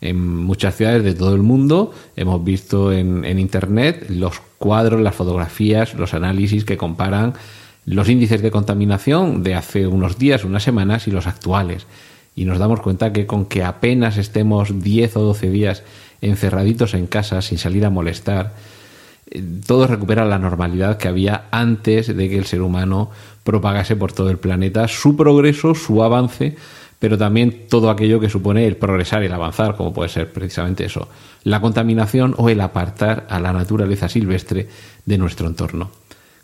En 0.00 0.24
muchas 0.44 0.76
ciudades 0.76 1.04
de 1.04 1.12
todo 1.12 1.34
el 1.34 1.42
mundo 1.42 1.92
hemos 2.16 2.42
visto 2.42 2.92
en, 2.92 3.26
Internet 3.38 4.06
los 4.08 4.40
cuadros, 4.56 5.02
las 5.02 5.14
fotografías, 5.14 5.94
los 5.94 6.14
análisis 6.14 6.64
que 6.64 6.78
comparan 6.78 7.34
los 7.84 8.08
índices 8.08 8.40
de 8.40 8.50
contaminación 8.50 9.42
de 9.42 9.54
hace 9.54 9.86
unos 9.86 10.18
días, 10.18 10.44
unas 10.44 10.62
semanas 10.62 11.08
y 11.08 11.10
los 11.10 11.26
actuales. 11.26 11.86
Y 12.34 12.44
nos 12.44 12.58
damos 12.58 12.80
cuenta 12.80 13.12
que 13.12 13.26
con 13.26 13.44
que 13.44 13.64
apenas 13.64 14.16
estemos 14.16 14.82
10 14.82 15.16
o 15.16 15.22
12 15.22 15.50
días 15.50 15.82
encerraditos 16.22 16.94
en 16.94 17.06
casa 17.06 17.42
sin 17.42 17.58
salir 17.58 17.84
a 17.84 17.90
molestar, 17.90 18.54
todo 19.66 19.86
recupera 19.86 20.24
la 20.24 20.38
normalidad 20.38 20.96
que 20.96 21.08
había 21.08 21.44
antes 21.50 22.14
de 22.14 22.28
que 22.28 22.38
el 22.38 22.46
ser 22.46 22.62
humano 22.62 23.10
propagase 23.44 23.96
por 23.96 24.12
todo 24.12 24.30
el 24.30 24.38
planeta 24.38 24.88
su 24.88 25.16
progreso, 25.16 25.74
su 25.74 26.02
avance, 26.02 26.56
pero 26.98 27.16
también 27.16 27.66
todo 27.68 27.90
aquello 27.90 28.20
que 28.20 28.28
supone 28.28 28.66
el 28.66 28.76
progresar 28.76 29.22
y 29.22 29.26
el 29.26 29.32
avanzar, 29.32 29.76
como 29.76 29.92
puede 29.92 30.08
ser 30.08 30.32
precisamente 30.32 30.84
eso, 30.84 31.08
la 31.44 31.60
contaminación 31.60 32.34
o 32.36 32.48
el 32.48 32.60
apartar 32.60 33.26
a 33.30 33.38
la 33.38 33.52
naturaleza 33.52 34.08
silvestre 34.08 34.68
de 35.06 35.18
nuestro 35.18 35.46
entorno. 35.46 35.90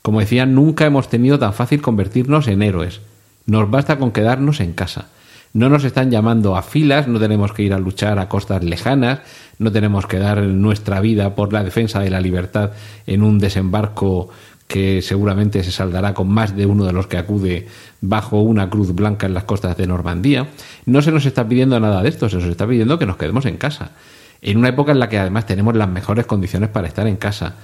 Como 0.03 0.21
decía, 0.21 0.47
nunca 0.47 0.85
hemos 0.85 1.09
tenido 1.09 1.39
tan 1.39 1.55
fácil 1.55 1.81
convertirnos 1.81 2.47
en 2.49 2.63
héroes. 2.63 3.01
Nos 3.47 3.71
basta 3.71 3.99
con 3.99 4.13
quedarnos 4.13 4.61
en 4.61 4.75
casa. 4.75 5.09
No 5.55 5.69
nos 5.69 5.85
están 5.85 6.11
llamando 6.11 6.57
a 6.57 6.63
filas, 6.63 7.07
no 7.07 7.21
tenemos 7.21 7.53
que 7.53 7.63
ir 7.63 7.73
a 7.73 7.79
luchar 7.79 8.19
a 8.19 8.29
costas 8.29 8.65
lejanas, 8.65 9.21
no 9.61 9.71
tenemos 9.71 10.05
que 10.09 10.19
dar 10.19 10.43
nuestra 10.43 11.01
vida 11.01 11.37
por 11.37 11.53
la 11.53 11.63
defensa 11.63 12.01
de 12.01 12.11
la 12.11 12.21
libertad 12.21 12.73
en 13.07 13.23
un 13.23 13.39
desembarco 13.39 14.31
que 14.67 15.01
seguramente 15.01 15.63
se 15.63 15.71
saldará 15.71 16.13
con 16.13 16.29
más 16.29 16.57
de 16.57 16.67
uno 16.67 16.85
de 16.85 16.93
los 16.93 17.07
que 17.07 17.19
acude 17.19 17.69
bajo 18.01 18.41
una 18.41 18.69
cruz 18.69 18.97
blanca 18.97 19.27
en 19.27 19.35
las 19.35 19.45
costas 19.45 19.77
de 19.77 19.87
Normandía. 19.87 20.49
No 20.87 21.03
se 21.03 21.13
nos 21.13 21.25
está 21.25 21.47
pidiendo 21.47 21.79
nada 21.79 22.03
de 22.03 22.09
esto, 22.09 22.29
se 22.29 22.39
nos 22.39 22.47
está 22.47 22.67
pidiendo 22.67 22.99
que 22.99 23.07
nos 23.07 23.17
quedemos 23.17 23.47
en 23.47 23.57
casa. 23.57 23.93
En 24.43 24.59
una 24.59 24.71
época 24.71 24.91
en 24.91 24.99
la 24.99 25.09
que 25.09 25.21
además 25.21 25.47
tenemos 25.47 25.77
las 25.77 25.89
mejores 25.89 26.27
condiciones 26.27 26.69
para 26.71 26.89
estar 26.89 27.07
en 27.07 27.17
casa. 27.17 27.55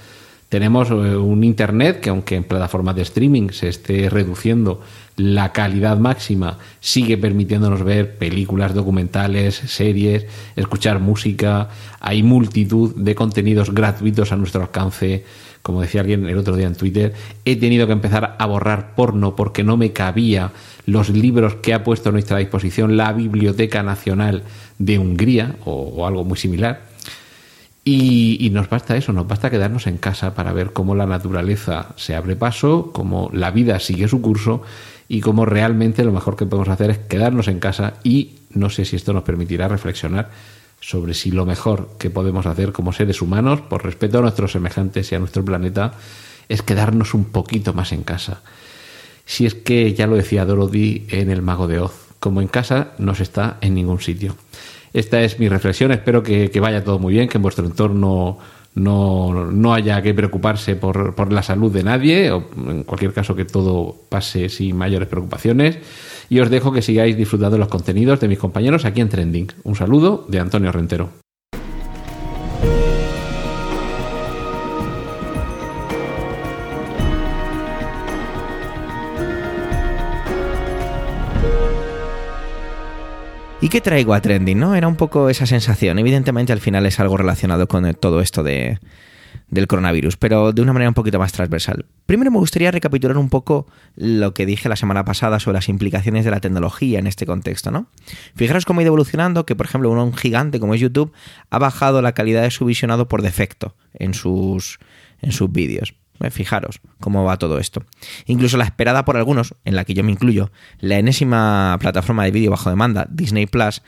Tenemos 0.51 0.89
eh, 0.91 1.15
un 1.15 1.45
Internet 1.45 2.01
que 2.01 2.09
aunque 2.09 2.35
en 2.35 2.43
plataformas 2.43 2.97
de 2.97 3.03
streaming 3.03 3.51
se 3.51 3.69
esté 3.69 4.09
reduciendo 4.09 4.81
la 5.15 5.53
calidad 5.53 5.97
máxima, 5.97 6.57
sigue 6.81 7.17
permitiéndonos 7.17 7.85
ver 7.85 8.17
películas, 8.17 8.73
documentales, 8.73 9.55
series, 9.55 10.25
escuchar 10.57 10.99
música. 10.99 11.69
Hay 12.01 12.21
multitud 12.21 12.93
de 12.97 13.15
contenidos 13.15 13.73
gratuitos 13.73 14.33
a 14.33 14.35
nuestro 14.35 14.63
alcance. 14.63 15.23
Como 15.61 15.83
decía 15.83 16.01
alguien 16.01 16.27
el 16.27 16.37
otro 16.37 16.57
día 16.57 16.67
en 16.67 16.75
Twitter, 16.75 17.13
he 17.45 17.55
tenido 17.55 17.87
que 17.87 17.93
empezar 17.93 18.35
a 18.37 18.45
borrar 18.45 18.93
porno 18.93 19.37
porque 19.37 19.63
no 19.63 19.77
me 19.77 19.93
cabía 19.93 20.51
los 20.85 21.11
libros 21.11 21.55
que 21.55 21.73
ha 21.73 21.85
puesto 21.85 22.09
a 22.09 22.11
nuestra 22.11 22.39
disposición 22.39 22.97
la 22.97 23.13
Biblioteca 23.13 23.83
Nacional 23.83 24.43
de 24.79 24.99
Hungría 24.99 25.55
o, 25.63 25.93
o 25.95 26.05
algo 26.05 26.25
muy 26.25 26.37
similar. 26.37 26.90
Y, 27.83 28.49
nos 28.51 28.69
basta 28.69 28.95
eso, 28.95 29.11
nos 29.11 29.27
basta 29.27 29.49
quedarnos 29.49 29.87
en 29.87 29.97
casa 29.97 30.35
para 30.35 30.53
ver 30.53 30.71
cómo 30.71 30.93
la 30.93 31.07
naturaleza 31.07 31.93
se 31.95 32.15
abre 32.15 32.35
paso, 32.35 32.91
cómo 32.93 33.31
la 33.33 33.49
vida 33.49 33.79
sigue 33.79 34.07
su 34.07 34.21
curso 34.21 34.61
y 35.07 35.21
cómo 35.21 35.45
realmente 35.45 36.03
lo 36.03 36.11
mejor 36.11 36.35
que 36.35 36.45
podemos 36.45 36.69
hacer 36.69 36.91
es 36.91 36.97
quedarnos 36.99 37.47
en 37.47 37.59
casa 37.59 37.95
y 38.03 38.35
no 38.51 38.69
sé 38.69 38.85
si 38.85 38.95
esto 38.95 39.13
nos 39.13 39.23
permitirá 39.23 39.67
reflexionar 39.67 40.29
sobre 40.79 41.13
si 41.15 41.31
lo 41.31 41.45
mejor 41.45 41.89
que 41.97 42.09
podemos 42.09 42.45
hacer 42.45 42.71
como 42.71 42.93
seres 42.93 43.21
humanos, 43.21 43.61
por 43.61 43.83
respeto 43.83 44.19
a 44.19 44.21
nuestros 44.21 44.51
semejantes 44.51 45.11
y 45.11 45.15
a 45.15 45.19
nuestro 45.19 45.43
planeta, 45.43 45.93
es 46.49 46.61
quedarnos 46.61 47.13
un 47.13 47.25
poquito 47.25 47.73
más 47.73 47.93
en 47.93 48.03
casa. 48.03 48.41
Si 49.25 49.45
es 49.45 49.55
que 49.55 49.93
ya 49.93 50.07
lo 50.07 50.15
decía 50.15 50.45
Dorothy 50.45 51.07
en 51.09 51.29
El 51.29 51.41
Mago 51.41 51.67
de 51.67 51.79
Oz, 51.79 51.93
como 52.19 52.41
en 52.41 52.47
casa 52.47 52.93
no 52.97 53.15
se 53.15 53.23
está 53.23 53.57
en 53.61 53.73
ningún 53.73 54.01
sitio. 54.01 54.35
Esta 54.93 55.21
es 55.21 55.39
mi 55.39 55.47
reflexión. 55.47 55.91
Espero 55.91 56.23
que, 56.23 56.49
vaya 56.59 56.83
todo 56.83 56.99
muy 56.99 57.13
bien, 57.13 57.29
que 57.29 57.37
en 57.37 57.41
vuestro 57.41 57.65
entorno 57.65 58.37
no, 58.75 59.73
haya 59.73 60.01
que 60.01 60.13
preocuparse 60.13 60.75
por, 60.75 61.15
por, 61.15 61.31
la 61.31 61.43
salud 61.43 61.71
de 61.71 61.83
nadie, 61.83 62.31
o 62.31 62.43
en 62.67 62.83
cualquier 62.83 63.13
caso 63.13 63.35
que 63.35 63.45
todo 63.45 63.95
pase 64.09 64.49
sin 64.49 64.75
mayores 64.75 65.07
preocupaciones. 65.07 65.77
Y 66.29 66.39
os 66.39 66.49
dejo 66.49 66.71
que 66.71 66.81
sigáis 66.81 67.17
disfrutando 67.17 67.57
los 67.57 67.67
contenidos 67.67 68.19
de 68.19 68.27
mis 68.29 68.39
compañeros 68.39 68.85
aquí 68.85 69.01
en 69.01 69.09
Trending. 69.09 69.51
Un 69.63 69.75
saludo 69.75 70.25
de 70.29 70.39
Antonio 70.39 70.71
Rentero. 70.71 71.20
Qué 83.71 83.79
traigo 83.79 84.13
a 84.13 84.21
Trending? 84.21 84.59
¿no? 84.59 84.75
Era 84.75 84.89
un 84.89 84.97
poco 84.97 85.29
esa 85.29 85.45
sensación. 85.45 85.97
Evidentemente 85.97 86.51
al 86.51 86.59
final 86.59 86.85
es 86.85 86.99
algo 86.99 87.15
relacionado 87.15 87.69
con 87.69 87.93
todo 87.93 88.19
esto 88.19 88.43
de, 88.43 88.79
del 89.47 89.67
coronavirus, 89.67 90.17
pero 90.17 90.51
de 90.51 90.61
una 90.61 90.73
manera 90.73 90.89
un 90.89 90.93
poquito 90.93 91.19
más 91.19 91.31
transversal. 91.31 91.85
Primero 92.05 92.31
me 92.31 92.37
gustaría 92.37 92.69
recapitular 92.69 93.17
un 93.17 93.29
poco 93.29 93.67
lo 93.95 94.33
que 94.33 94.45
dije 94.45 94.67
la 94.67 94.75
semana 94.75 95.05
pasada 95.05 95.39
sobre 95.39 95.55
las 95.55 95.69
implicaciones 95.69 96.25
de 96.25 96.31
la 96.31 96.41
tecnología 96.41 96.99
en 96.99 97.07
este 97.07 97.25
contexto, 97.25 97.71
¿no? 97.71 97.87
Fijaros 98.35 98.65
cómo 98.65 98.81
ha 98.81 98.83
ido 98.83 98.89
evolucionando, 98.89 99.45
que 99.45 99.55
por 99.55 99.67
ejemplo 99.67 99.89
un 99.89 100.13
gigante 100.13 100.59
como 100.59 100.73
es 100.73 100.81
YouTube 100.81 101.13
ha 101.49 101.57
bajado 101.57 102.01
la 102.01 102.11
calidad 102.11 102.41
de 102.41 102.51
su 102.51 102.65
visionado 102.65 103.07
por 103.07 103.21
defecto 103.21 103.77
en 103.93 104.13
sus, 104.13 104.79
en 105.21 105.31
sus 105.31 105.49
vídeos. 105.49 105.95
Eh, 106.23 106.31
fijaros 106.31 106.81
cómo 106.99 107.23
va 107.23 107.37
todo 107.37 107.57
esto. 107.57 107.83
Incluso 108.25 108.57
la 108.57 108.65
esperada 108.65 109.05
por 109.05 109.17
algunos, 109.17 109.55
en 109.65 109.75
la 109.75 109.85
que 109.85 109.93
yo 109.93 110.03
me 110.03 110.11
incluyo, 110.11 110.51
la 110.79 110.97
enésima 110.97 111.77
plataforma 111.79 112.23
de 112.23 112.31
vídeo 112.31 112.51
bajo 112.51 112.69
demanda, 112.69 113.07
Disney 113.09 113.45
Plus, 113.45 113.81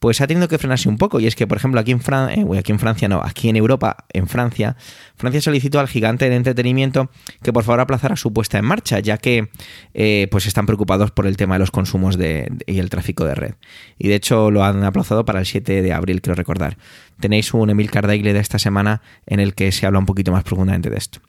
pues 0.00 0.22
ha 0.22 0.26
tenido 0.26 0.48
que 0.48 0.58
frenarse 0.58 0.88
un 0.88 0.96
poco. 0.96 1.20
Y 1.20 1.26
es 1.26 1.36
que, 1.36 1.46
por 1.46 1.58
ejemplo, 1.58 1.78
aquí 1.78 1.92
en, 1.92 2.00
eh, 2.00 2.58
aquí 2.58 2.72
en 2.72 2.78
Francia, 2.78 3.06
no, 3.08 3.20
aquí 3.22 3.50
en 3.50 3.56
Europa, 3.56 4.06
en 4.12 4.26
Francia, 4.26 4.76
Francia 5.16 5.40
solicitó 5.42 5.78
al 5.78 5.88
gigante 5.88 6.28
de 6.28 6.36
entretenimiento 6.36 7.10
que 7.42 7.52
por 7.52 7.64
favor 7.64 7.80
aplazara 7.80 8.16
su 8.16 8.32
puesta 8.32 8.58
en 8.58 8.64
marcha, 8.64 8.98
ya 8.98 9.18
que 9.18 9.50
eh, 9.92 10.26
pues 10.30 10.46
están 10.46 10.64
preocupados 10.64 11.10
por 11.10 11.26
el 11.26 11.36
tema 11.36 11.56
de 11.56 11.60
los 11.60 11.70
consumos 11.70 12.16
de, 12.16 12.50
y 12.66 12.78
el 12.78 12.88
tráfico 12.88 13.26
de 13.26 13.34
red. 13.34 13.54
Y 13.98 14.08
de 14.08 14.14
hecho 14.14 14.50
lo 14.50 14.64
han 14.64 14.82
aplazado 14.84 15.26
para 15.26 15.38
el 15.38 15.46
7 15.46 15.82
de 15.82 15.92
abril, 15.92 16.22
quiero 16.22 16.34
recordar. 16.34 16.78
Tenéis 17.20 17.52
un 17.52 17.68
Emil 17.68 17.90
Cardaile 17.90 18.32
de 18.32 18.40
esta 18.40 18.58
semana 18.58 19.02
en 19.26 19.38
el 19.38 19.54
que 19.54 19.70
se 19.70 19.86
habla 19.86 19.98
un 19.98 20.06
poquito 20.06 20.32
más 20.32 20.44
profundamente 20.44 20.88
de 20.88 20.96
esto. 20.96 21.20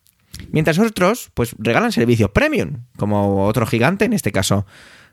Mientras 0.51 0.79
otros, 0.79 1.31
pues 1.33 1.55
regalan 1.57 1.91
servicios 1.91 2.29
premium, 2.31 2.85
como 2.97 3.45
otro 3.45 3.65
gigante, 3.65 4.05
en 4.05 4.13
este 4.13 4.31
caso 4.31 4.65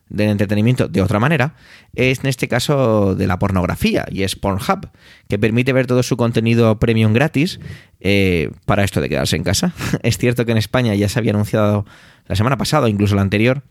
del 0.08 0.30
entretenimiento 0.30 0.88
de 0.88 1.02
otra 1.02 1.18
manera, 1.18 1.54
es 1.94 2.20
en 2.20 2.26
este 2.26 2.48
caso 2.48 3.14
de 3.14 3.26
la 3.26 3.38
pornografía, 3.38 4.06
y 4.10 4.22
es 4.22 4.36
Pornhub, 4.36 4.88
que 5.28 5.38
permite 5.38 5.72
ver 5.72 5.86
todo 5.86 6.02
su 6.02 6.16
contenido 6.16 6.78
premium 6.78 7.12
gratis 7.12 7.60
eh, 8.00 8.50
para 8.64 8.84
esto 8.84 9.00
de 9.00 9.08
quedarse 9.08 9.36
en 9.36 9.44
casa. 9.44 9.72
es 10.02 10.18
cierto 10.18 10.44
que 10.44 10.52
en 10.52 10.58
España 10.58 10.94
ya 10.94 11.08
se 11.08 11.18
había 11.18 11.32
anunciado 11.32 11.84
la 12.26 12.36
semana 12.36 12.56
pasada, 12.56 12.88
incluso 12.88 13.14
la 13.14 13.22
anterior, 13.22 13.62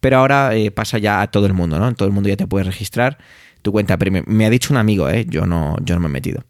pero 0.00 0.18
ahora 0.18 0.54
eh, 0.54 0.70
pasa 0.70 0.98
ya 0.98 1.22
a 1.22 1.30
todo 1.30 1.46
el 1.46 1.54
mundo, 1.54 1.78
¿no? 1.78 1.88
En 1.88 1.94
todo 1.94 2.08
el 2.08 2.14
mundo 2.14 2.28
ya 2.28 2.36
te 2.36 2.46
puedes 2.46 2.66
registrar 2.66 3.18
tu 3.62 3.72
cuenta 3.72 3.96
premium. 3.96 4.24
Me 4.28 4.46
ha 4.46 4.50
dicho 4.50 4.72
un 4.72 4.78
amigo, 4.78 5.08
¿eh? 5.08 5.26
Yo 5.28 5.46
no, 5.46 5.76
yo 5.82 5.94
no 5.94 6.00
me 6.00 6.06
he 6.06 6.12
metido. 6.12 6.44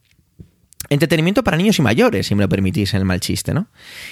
Entretenimiento 0.88 1.42
para 1.42 1.56
niños 1.56 1.78
y 1.78 1.82
mayores, 1.82 2.26
si 2.26 2.34
me 2.34 2.42
lo 2.42 2.48
permitís, 2.48 2.94
en 2.94 3.00
el 3.00 3.04
mal 3.04 3.20
chiste, 3.20 3.52
¿no? 3.52 3.68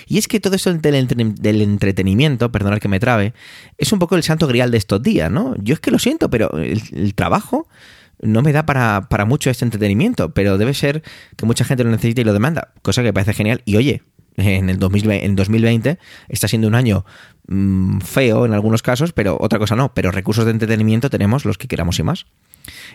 Y 0.07 0.19
es 0.19 0.27
que 0.27 0.41
todo 0.41 0.57
esto 0.57 0.75
del, 0.75 0.95
entretenimiento, 0.95 2.51
perdonad 2.51 2.79
que 2.79 2.89
me 2.89 2.99
trabe, 2.99 3.33
es 3.79 3.93
un 3.93 3.99
poco 3.99 4.17
el 4.17 4.23
santo 4.23 4.47
grial 4.47 4.71
de 4.71 4.79
estos 4.79 5.03
días, 5.03 5.31
¿no? 5.31 5.55
Yo 5.59 5.75
es 5.75 5.81
que 5.81 5.91
lo 5.91 5.99
siento, 5.99 6.31
pero 6.31 6.51
el, 6.59 7.15
trabajo 7.15 7.69
no 8.21 8.43
me 8.43 8.53
da 8.53 8.67
para, 8.67 9.25
mucho 9.25 9.51
este 9.51 9.65
entretenimiento, 9.65 10.35
pero 10.35 10.59
debe 10.59 10.75
ser 10.75 11.03
que 11.37 11.47
mucha 11.47 11.65
gente 11.65 11.85
lo 11.85 11.91
necesita 11.91 12.23
y 12.23 12.25
lo 12.25 12.33
demanda, 12.33 12.73
cosa 12.83 13.03
que 13.03 13.09
me 13.09 13.13
parece 13.13 13.35
genial. 13.35 13.63
Y 13.65 13.77
oye, 13.77 14.03
en 14.37 14.69
el 14.69 14.79
2020, 14.79 15.27
en 15.27 15.37
2020 15.37 15.99
está 16.29 16.49
siendo 16.49 16.67
un 16.67 16.75
año 16.75 17.05
mm, 17.47 18.01
feo 18.01 18.47
en 18.47 18.53
algunos 18.53 18.83
casos, 18.83 19.13
pero 19.13 19.37
otra 19.41 19.61
cosa 19.61 19.77
no, 19.77 19.95
pero 19.95 20.11
recursos 20.11 20.45
de 20.45 20.51
entretenimiento 20.51 21.09
tenemos 21.09 21.45
los 21.45 21.57
que 21.57 21.69
queramos 21.69 21.99
y 22.01 22.03
más. 22.03 22.27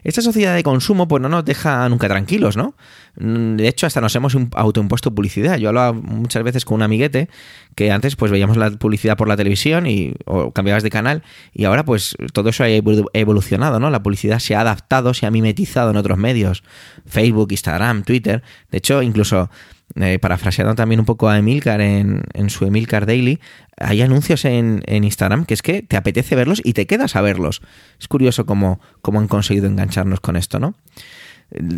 Esta 0.04 0.22
sociedad 0.22 0.56
de 0.56 0.64
consumo 0.64 1.08
pues 1.08 1.22
no 1.22 1.30
nos 1.30 1.46
deja 1.46 1.88
nunca 1.90 2.08
tranquilos, 2.08 2.58
¿no? 2.58 2.76
Mm, 3.20 3.58
de 3.58 3.68
hecho, 3.68 3.86
hasta 3.86 4.02
nos 4.02 4.16
hemos 4.16 4.36
autoimpuesto 4.54 5.14
publicidad. 5.14 5.58
Yo 5.58 5.70
hablaba 5.70 5.94
muchas 5.94 6.44
veces 6.44 6.66
con 6.66 6.76
un 6.76 6.84
amiguete 6.84 7.30
que 7.76 7.92
antes 7.92 8.16
pues 8.16 8.32
veíamos 8.32 8.58
la 8.58 8.72
publicidad 8.72 9.18
por 9.18 9.28
la 9.28 9.38
televisión 9.38 9.88
y, 9.88 10.14
o 10.26 10.52
cambiabas 10.52 10.84
de 10.84 10.90
canal 10.90 11.24
y 11.54 11.66
ahora 11.66 11.86
pues 11.86 12.16
todo 12.34 12.50
eso 12.50 12.64
ha 12.64 12.70
evolucionado, 12.70 13.80
¿no? 13.80 13.90
La 13.90 14.02
publicidad 14.04 14.40
se 14.40 14.56
ha 14.56 14.62
adaptado, 14.62 15.14
se 15.14 15.26
ha 15.26 15.32
mimetizado 15.32 15.92
en 15.92 15.98
otros 15.98 16.18
medios, 16.18 16.64
Facebook, 17.06 17.52
Instagram, 17.52 18.04
Twitter. 18.04 18.44
De 18.72 18.80
hecho, 18.80 19.02
incluso 19.02 19.50
eh, 19.96 20.20
parafraseando 20.20 20.76
también 20.76 21.00
un 21.00 21.06
poco 21.06 21.30
a 21.30 21.38
Emilcar 21.38 21.82
en, 21.82 22.24
en 22.34 22.50
su 22.50 22.66
Emilcar 22.66 23.06
Daily, 23.06 23.40
hay 23.80 24.02
anuncios 24.02 24.46
en, 24.46 24.84
Instagram 24.88 25.46
que 25.46 25.54
es 25.54 25.62
que 25.62 25.82
te 25.82 25.98
apetece 25.98 26.36
verlos 26.36 26.62
y 26.64 26.74
te 26.74 26.86
quedas 26.86 27.16
a 27.16 27.22
verlos. 27.22 27.62
Es 28.00 28.08
curioso 28.08 28.46
cómo, 28.46 28.80
cómo 29.02 29.20
han 29.20 29.28
conseguido 29.28 29.68
engancharnos 29.68 30.20
con 30.20 30.36
esto, 30.36 30.60
¿no? 30.60 30.76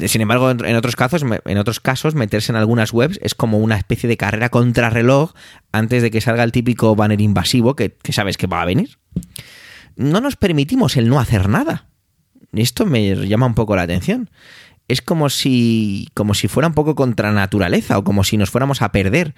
Sin 0.07 0.19
embargo, 0.19 0.51
en 0.51 0.75
otros 0.75 0.97
casos, 0.97 1.23
en 1.45 1.57
otros 1.57 1.79
casos, 1.79 2.13
meterse 2.13 2.51
en 2.51 2.57
algunas 2.57 2.91
webs 2.91 3.17
es 3.23 3.35
como 3.35 3.57
una 3.59 3.77
especie 3.77 4.09
de 4.09 4.17
carrera 4.17 4.49
contrarreloj 4.49 5.31
antes 5.71 6.01
de 6.01 6.11
que 6.11 6.19
salga 6.19 6.43
el 6.43 6.51
típico 6.51 6.93
banner 6.93 7.21
invasivo 7.21 7.75
que, 7.77 7.93
que 7.93 8.11
sabes 8.11 8.35
que 8.35 8.47
va 8.47 8.61
a 8.61 8.65
venir. 8.65 8.97
No 9.95 10.19
nos 10.19 10.35
permitimos 10.35 10.97
el 10.97 11.07
no 11.07 11.21
hacer 11.21 11.47
nada. 11.47 11.87
Esto 12.51 12.85
me 12.85 13.15
llama 13.15 13.45
un 13.45 13.53
poco 13.53 13.77
la 13.77 13.83
atención 13.83 14.29
es 14.91 15.01
como 15.01 15.29
si, 15.29 16.09
como 16.13 16.33
si 16.33 16.47
fuera 16.47 16.67
un 16.67 16.73
poco 16.73 16.95
contra 16.95 17.31
naturaleza 17.31 17.97
o 17.97 18.03
como 18.03 18.23
si 18.23 18.37
nos 18.37 18.49
fuéramos 18.49 18.81
a 18.81 18.91
perder 18.91 19.33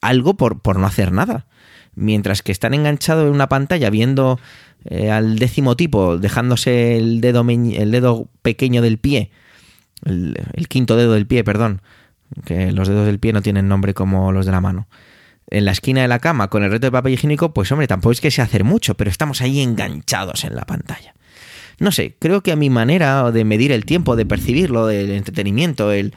algo 0.00 0.34
por, 0.36 0.60
por 0.60 0.78
no 0.78 0.86
hacer 0.86 1.12
nada. 1.12 1.46
Mientras 1.94 2.42
que 2.42 2.52
están 2.52 2.72
enganchados 2.72 3.26
en 3.26 3.34
una 3.34 3.48
pantalla 3.48 3.90
viendo 3.90 4.38
eh, 4.84 5.10
al 5.10 5.38
décimo 5.38 5.76
tipo 5.76 6.18
dejándose 6.18 6.96
el 6.96 7.20
dedo, 7.20 7.44
el 7.48 7.90
dedo 7.90 8.28
pequeño 8.42 8.80
del 8.80 8.98
pie, 8.98 9.30
el, 10.04 10.34
quinto 10.68 10.96
dedo 10.96 11.12
del 11.12 11.26
pie, 11.26 11.44
perdón, 11.44 11.82
que 12.44 12.72
los 12.72 12.88
dedos 12.88 13.06
del 13.06 13.18
pie 13.18 13.32
no 13.32 13.42
tienen 13.42 13.68
nombre 13.68 13.92
como 13.92 14.32
los 14.32 14.46
de 14.46 14.52
la 14.52 14.60
mano. 14.60 14.88
En 15.50 15.64
la 15.64 15.72
esquina 15.72 16.00
de 16.00 16.08
la 16.08 16.20
cama 16.20 16.48
con 16.48 16.62
el 16.62 16.70
reto 16.70 16.86
de 16.86 16.92
papel 16.92 17.12
higiénico, 17.12 17.52
pues 17.52 17.70
hombre, 17.72 17.88
tampoco 17.88 18.12
es 18.12 18.20
que 18.20 18.30
se 18.30 18.40
hacer 18.40 18.64
mucho, 18.64 18.94
pero 18.96 19.10
estamos 19.10 19.40
ahí 19.42 19.60
enganchados 19.60 20.44
en 20.44 20.54
la 20.54 20.64
pantalla. 20.64 21.12
No 21.80 21.92
sé, 21.92 22.14
creo 22.18 22.42
que 22.42 22.52
a 22.52 22.56
mi 22.56 22.68
manera 22.68 23.32
de 23.32 23.42
medir 23.42 23.72
el 23.72 23.86
tiempo, 23.86 24.14
de 24.14 24.26
percibirlo, 24.26 24.86
del 24.86 25.12
entretenimiento, 25.12 25.92
el, 25.92 26.14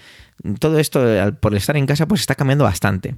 todo 0.60 0.78
esto 0.78 1.02
por 1.40 1.56
estar 1.56 1.78
en 1.78 1.86
casa, 1.86 2.06
pues 2.06 2.20
está 2.20 2.36
cambiando 2.36 2.66
bastante. 2.66 3.16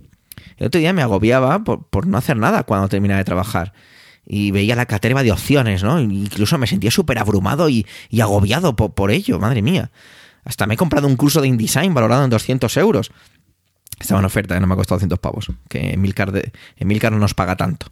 El 0.57 0.67
otro 0.67 0.79
día 0.79 0.93
me 0.93 1.01
agobiaba 1.01 1.63
por, 1.63 2.05
no 2.05 2.19
hacer 2.19 2.37
nada 2.37 2.61
cuando 2.61 2.87
terminaba 2.87 3.17
de 3.17 3.25
trabajar. 3.25 3.73
Y 4.27 4.51
veía 4.51 4.75
la 4.75 4.85
caterva 4.85 5.23
de 5.23 5.31
opciones, 5.31 5.83
¿no? 5.83 5.99
Incluso 5.99 6.59
me 6.59 6.67
sentía 6.67 6.91
súper 6.91 7.17
abrumado 7.17 7.67
y, 7.67 7.87
agobiado 8.21 8.75
por, 8.75 9.09
ello, 9.09 9.39
madre 9.39 9.63
mía. 9.63 9.89
Hasta 10.43 10.67
me 10.67 10.75
he 10.75 10.77
comprado 10.77 11.07
un 11.07 11.15
curso 11.15 11.41
de 11.41 11.47
InDesign 11.47 11.95
valorado 11.95 12.25
en 12.25 12.29
200 12.29 12.77
euros. 12.77 13.11
Estaba 13.99 14.19
en 14.19 14.25
oferta, 14.25 14.59
no 14.59 14.67
me 14.67 14.73
ha 14.75 14.77
costado 14.77 14.97
200 14.97 15.17
pavos. 15.17 15.51
Que 15.67 15.93
Emilcar, 15.93 16.31
de, 16.31 16.51
Emilcar 16.77 17.11
no 17.11 17.17
nos 17.17 17.33
paga 17.33 17.55
tanto 17.55 17.87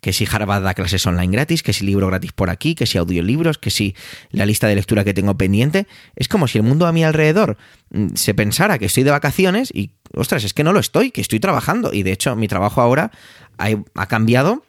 que 0.00 0.12
si 0.12 0.26
Harvard 0.30 0.62
da 0.62 0.74
clases 0.74 1.06
online 1.06 1.32
gratis, 1.32 1.62
que 1.62 1.72
si 1.72 1.84
libro 1.84 2.06
gratis 2.06 2.32
por 2.32 2.50
aquí, 2.50 2.74
que 2.74 2.86
si 2.86 2.98
audiolibros, 2.98 3.58
que 3.58 3.70
si 3.70 3.94
la 4.30 4.46
lista 4.46 4.66
de 4.66 4.74
lectura 4.74 5.04
que 5.04 5.14
tengo 5.14 5.36
pendiente. 5.36 5.86
Es 6.16 6.28
como 6.28 6.48
si 6.48 6.58
el 6.58 6.64
mundo 6.64 6.86
a 6.86 6.92
mi 6.92 7.04
alrededor 7.04 7.58
mm, 7.90 8.14
se 8.14 8.34
pensara 8.34 8.78
que 8.78 8.86
estoy 8.86 9.02
de 9.02 9.10
vacaciones 9.10 9.70
y, 9.74 9.92
ostras, 10.14 10.44
es 10.44 10.54
que 10.54 10.64
no 10.64 10.72
lo 10.72 10.80
estoy, 10.80 11.10
que 11.10 11.20
estoy 11.20 11.40
trabajando. 11.40 11.92
Y 11.92 12.02
de 12.02 12.12
hecho, 12.12 12.34
mi 12.34 12.48
trabajo 12.48 12.80
ahora 12.80 13.10
ha, 13.58 14.06
cambiado 14.06 14.64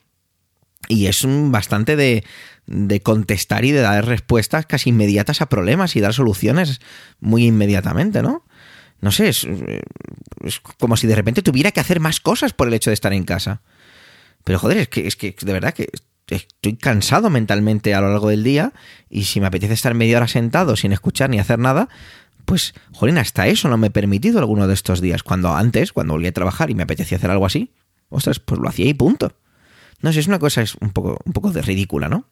y 0.90 1.06
es 1.06 1.26
bastante 1.26 1.96
de, 1.96 2.24
contestar 3.02 3.64
y 3.64 3.72
de 3.72 3.80
dar 3.80 4.06
respuestas 4.06 4.66
casi 4.66 4.90
inmediatas 4.90 5.42
a 5.42 5.48
problemas 5.48 5.96
y 5.96 6.02
dar 6.02 6.14
soluciones 6.14 6.82
muy 7.20 7.46
inmediatamente, 7.46 8.22
¿no? 8.22 8.46
No 9.00 9.12
sé, 9.12 9.30
es 9.30 9.48
como 10.78 10.96
si 10.96 11.08
de 11.08 11.16
repente 11.16 11.42
tuviera 11.42 11.72
que 11.72 11.80
hacer 11.80 12.00
más 12.00 12.20
cosas 12.20 12.54
por 12.54 12.68
el 12.68 12.74
hecho 12.76 12.92
de 12.92 12.94
estar 12.94 13.14
en 13.14 13.24
casa. 13.24 13.62
Pero 14.44 14.60
joder, 14.60 14.78
es 14.78 14.88
que, 14.90 15.08
es 15.08 15.16
que 15.16 15.36
de 15.40 15.54
verdad 15.54 15.74
que 15.74 15.90
estoy 16.36 16.76
cansado 16.76 17.30
mentalmente 17.30 17.94
a 17.94 18.02
lo 18.02 18.10
largo 18.10 18.30
del 18.30 18.44
día 18.44 18.74
y 19.10 19.24
si 19.24 19.40
me 19.40 19.48
apetece 19.48 19.74
estar 19.74 19.94
media 19.94 20.18
hora 20.18 20.28
sentado 20.28 20.76
sin 20.76 20.94
escuchar 20.94 21.30
ni 21.30 21.40
hacer 21.40 21.60
nada, 21.60 21.90
pues, 22.46 22.74
joder, 22.94 23.18
hasta 23.20 23.48
eso 23.48 23.70
no 23.70 23.78
me 23.78 23.88
he 23.88 23.92
permitido 23.92 24.40
alguno 24.40 24.68
de 24.68 24.74
estos 24.74 25.02
días. 25.02 25.24
Cuando 25.24 25.54
antes, 25.56 25.94
cuando 25.94 26.14
volví 26.14 26.28
a 26.28 26.32
trabajar 26.32 26.70
y 26.70 26.76
me 26.76 26.84
apetecía 26.84 27.18
hacer 27.18 27.32
algo 27.32 27.46
así, 27.46 27.72
ostras, 28.10 28.40
pues 28.40 28.60
lo 28.60 28.68
hacía 28.68 28.86
y 28.88 28.94
punto. 28.94 29.34
No 30.02 30.12
sé, 30.12 30.20
es 30.20 30.28
una 30.28 30.40
cosa 30.40 30.62
es 30.62 30.76
un 30.76 30.92
poco, 30.92 31.20
un 31.26 31.34
poco 31.34 31.52
de 31.52 31.62
ridícula, 31.62 32.10
¿no? 32.10 32.26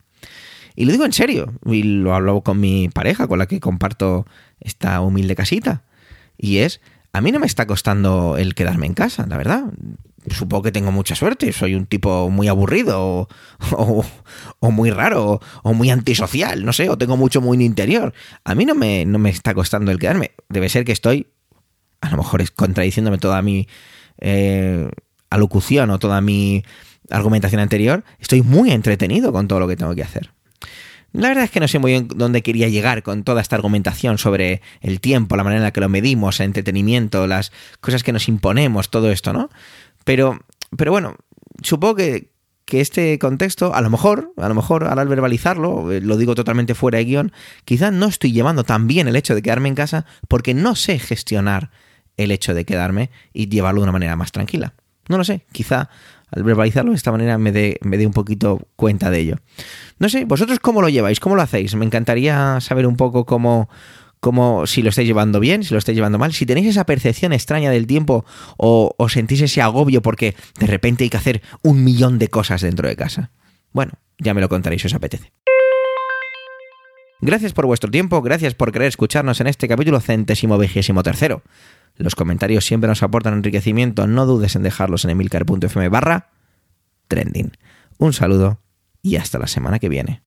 Y 0.75 0.85
lo 0.85 0.91
digo 0.91 1.05
en 1.05 1.13
serio, 1.13 1.53
y 1.65 1.83
lo 1.83 2.15
hablo 2.15 2.41
con 2.41 2.59
mi 2.59 2.89
pareja, 2.89 3.27
con 3.27 3.39
la 3.39 3.47
que 3.47 3.59
comparto 3.59 4.25
esta 4.59 5.01
humilde 5.01 5.35
casita. 5.35 5.83
Y 6.37 6.59
es, 6.59 6.79
a 7.11 7.21
mí 7.21 7.31
no 7.31 7.39
me 7.39 7.45
está 7.45 7.67
costando 7.67 8.37
el 8.37 8.55
quedarme 8.55 8.87
en 8.87 8.93
casa, 8.93 9.25
la 9.27 9.37
verdad 9.37 9.65
supongo 10.31 10.63
que 10.63 10.71
tengo 10.71 10.91
mucha 10.91 11.15
suerte, 11.15 11.51
soy 11.53 11.75
un 11.75 11.85
tipo 11.85 12.29
muy 12.29 12.47
aburrido 12.47 13.27
o, 13.71 14.71
muy 14.71 14.91
raro 14.91 15.39
o, 15.63 15.73
muy 15.73 15.89
antisocial, 15.89 16.65
no 16.65 16.73
sé, 16.73 16.89
o 16.89 16.97
tengo 16.97 17.17
mucho 17.17 17.41
muy 17.41 17.63
interior. 17.63 18.13
A 18.43 18.55
mí 18.55 18.65
no 18.65 18.75
me, 18.75 19.05
no 19.05 19.19
me 19.19 19.29
está 19.29 19.53
costando 19.53 19.91
el 19.91 19.99
quedarme. 19.99 20.31
Debe 20.49 20.69
ser 20.69 20.85
que 20.85 20.91
estoy, 20.91 21.27
a 22.01 22.09
lo 22.09 22.17
mejor 22.17 22.41
es 22.41 22.51
contradiciéndome 22.51 23.17
toda 23.17 23.41
mi 23.41 23.67
eh, 24.19 24.89
alocución 25.29 25.89
o 25.91 25.99
toda 25.99 26.21
mi 26.21 26.63
argumentación 27.09 27.61
anterior, 27.61 28.03
estoy 28.19 28.41
muy 28.41 28.71
entretenido 28.71 29.31
con 29.31 29.47
todo 29.47 29.59
lo 29.59 29.67
que 29.67 29.75
tengo 29.75 29.95
que 29.95 30.03
hacer. 30.03 30.31
La 31.11 31.29
verdad 31.29 31.45
es 31.45 31.49
que 31.49 31.59
no 31.59 31.67
sé 31.67 31.79
muy 31.79 31.91
bien 31.91 32.07
dónde 32.07 32.43
quería 32.43 32.67
llegar 32.69 33.01
con 33.01 33.23
toda 33.23 33.41
esta 33.41 33.55
argumentación 33.55 34.19
sobre 34.19 34.61
el 34.81 34.99
tiempo, 34.99 35.35
la 35.35 35.43
manera 35.43 35.59
en 35.59 35.63
la 35.63 35.71
que 35.71 35.81
lo 35.81 35.89
medimos, 35.89 36.39
el 36.39 36.47
entretenimiento, 36.47 37.25
las 37.25 37.51
cosas 37.81 38.03
que 38.03 38.11
nos 38.11 38.27
imponemos, 38.27 38.91
todo 38.91 39.11
esto, 39.11 39.33
¿no? 39.33 39.49
Pero, 40.03 40.39
pero 40.75 40.91
bueno, 40.91 41.15
supongo 41.61 41.95
que, 41.95 42.31
que 42.65 42.81
este 42.81 43.17
contexto, 43.19 43.73
a 43.73 43.81
lo 43.81 43.89
mejor, 43.89 44.33
a 44.37 44.47
lo 44.47 44.55
mejor 44.55 44.85
al 44.85 45.07
verbalizarlo, 45.07 45.91
eh, 45.91 46.01
lo 46.01 46.17
digo 46.17 46.35
totalmente 46.35 46.75
fuera 46.75 46.99
de 46.99 47.05
guion, 47.05 47.31
quizás 47.65 47.91
no 47.91 48.05
estoy 48.05 48.31
llevando 48.31 48.63
tan 48.63 48.87
bien 48.87 49.07
el 49.07 49.15
hecho 49.15 49.35
de 49.35 49.41
quedarme 49.41 49.69
en 49.69 49.75
casa 49.75 50.05
porque 50.27 50.53
no 50.53 50.75
sé 50.75 50.99
gestionar 50.99 51.71
el 52.15 52.31
hecho 52.31 52.53
de 52.53 52.65
quedarme 52.65 53.09
y 53.33 53.49
llevarlo 53.49 53.81
de 53.81 53.83
una 53.83 53.91
manera 53.91 54.15
más 54.15 54.31
tranquila. 54.31 54.73
No 55.07 55.17
lo 55.17 55.23
sé, 55.23 55.45
quizá 55.51 55.89
al 56.31 56.43
verbalizarlo 56.43 56.91
de 56.91 56.97
esta 56.97 57.11
manera 57.11 57.37
me 57.39 57.51
dé, 57.51 57.79
me 57.81 57.97
dé 57.97 58.05
un 58.05 58.13
poquito 58.13 58.67
cuenta 58.75 59.09
de 59.09 59.19
ello. 59.19 59.35
No 59.97 60.09
sé, 60.09 60.25
vosotros 60.25 60.59
cómo 60.59 60.81
lo 60.81 60.89
lleváis, 60.89 61.19
cómo 61.19 61.35
lo 61.35 61.41
hacéis. 61.41 61.73
Me 61.75 61.85
encantaría 61.85 62.59
saber 62.61 62.85
un 62.85 62.95
poco 62.95 63.25
cómo, 63.25 63.69
como 64.19 64.67
si 64.67 64.81
lo 64.81 64.89
estáis 64.89 65.07
llevando 65.07 65.39
bien, 65.39 65.63
si 65.63 65.73
lo 65.73 65.77
estáis 65.77 65.95
llevando 65.95 66.19
mal, 66.19 66.33
si 66.33 66.45
tenéis 66.45 66.67
esa 66.67 66.85
percepción 66.85 67.33
extraña 67.33 67.71
del 67.71 67.87
tiempo 67.87 68.25
o, 68.57 68.95
sentís 69.09 69.41
ese 69.41 69.61
agobio 69.61 70.01
porque 70.01 70.35
de 70.59 70.67
repente 70.67 71.03
hay 71.03 71.09
que 71.09 71.17
hacer 71.17 71.41
un 71.63 71.83
millón 71.83 72.19
de 72.19 72.27
cosas 72.27 72.61
dentro 72.61 72.87
de 72.87 72.95
casa. 72.95 73.31
Bueno, 73.71 73.93
ya 74.17 74.33
me 74.33 74.41
lo 74.41 74.49
contaréis 74.49 74.81
si 74.81 74.87
os 74.87 74.93
apetece. 74.93 75.31
Gracias 77.21 77.53
por 77.53 77.65
vuestro 77.65 77.91
tiempo, 77.91 78.21
gracias 78.21 78.55
por 78.55 78.71
querer 78.71 78.87
escucharnos 78.87 79.41
en 79.41 79.47
este 79.47 79.67
capítulo 79.67 79.99
centésimo 79.99 80.57
vigésimo 80.57 81.03
tercero. 81.03 81.41
Los 81.95 82.15
comentarios 82.15 82.65
siempre 82.65 82.87
nos 82.87 83.03
aportan 83.03 83.33
enriquecimiento, 83.33 84.07
no 84.07 84.25
dudes 84.25 84.55
en 84.55 84.63
dejarlos 84.63 85.03
en 85.03 85.11
emilcar.fm 85.11 85.89
barra 85.89 86.29
trending. 87.09 87.51
Un 87.97 88.13
saludo 88.13 88.61
y 89.01 89.17
hasta 89.17 89.37
la 89.37 89.47
semana 89.47 89.79
que 89.79 89.89
viene. 89.89 90.23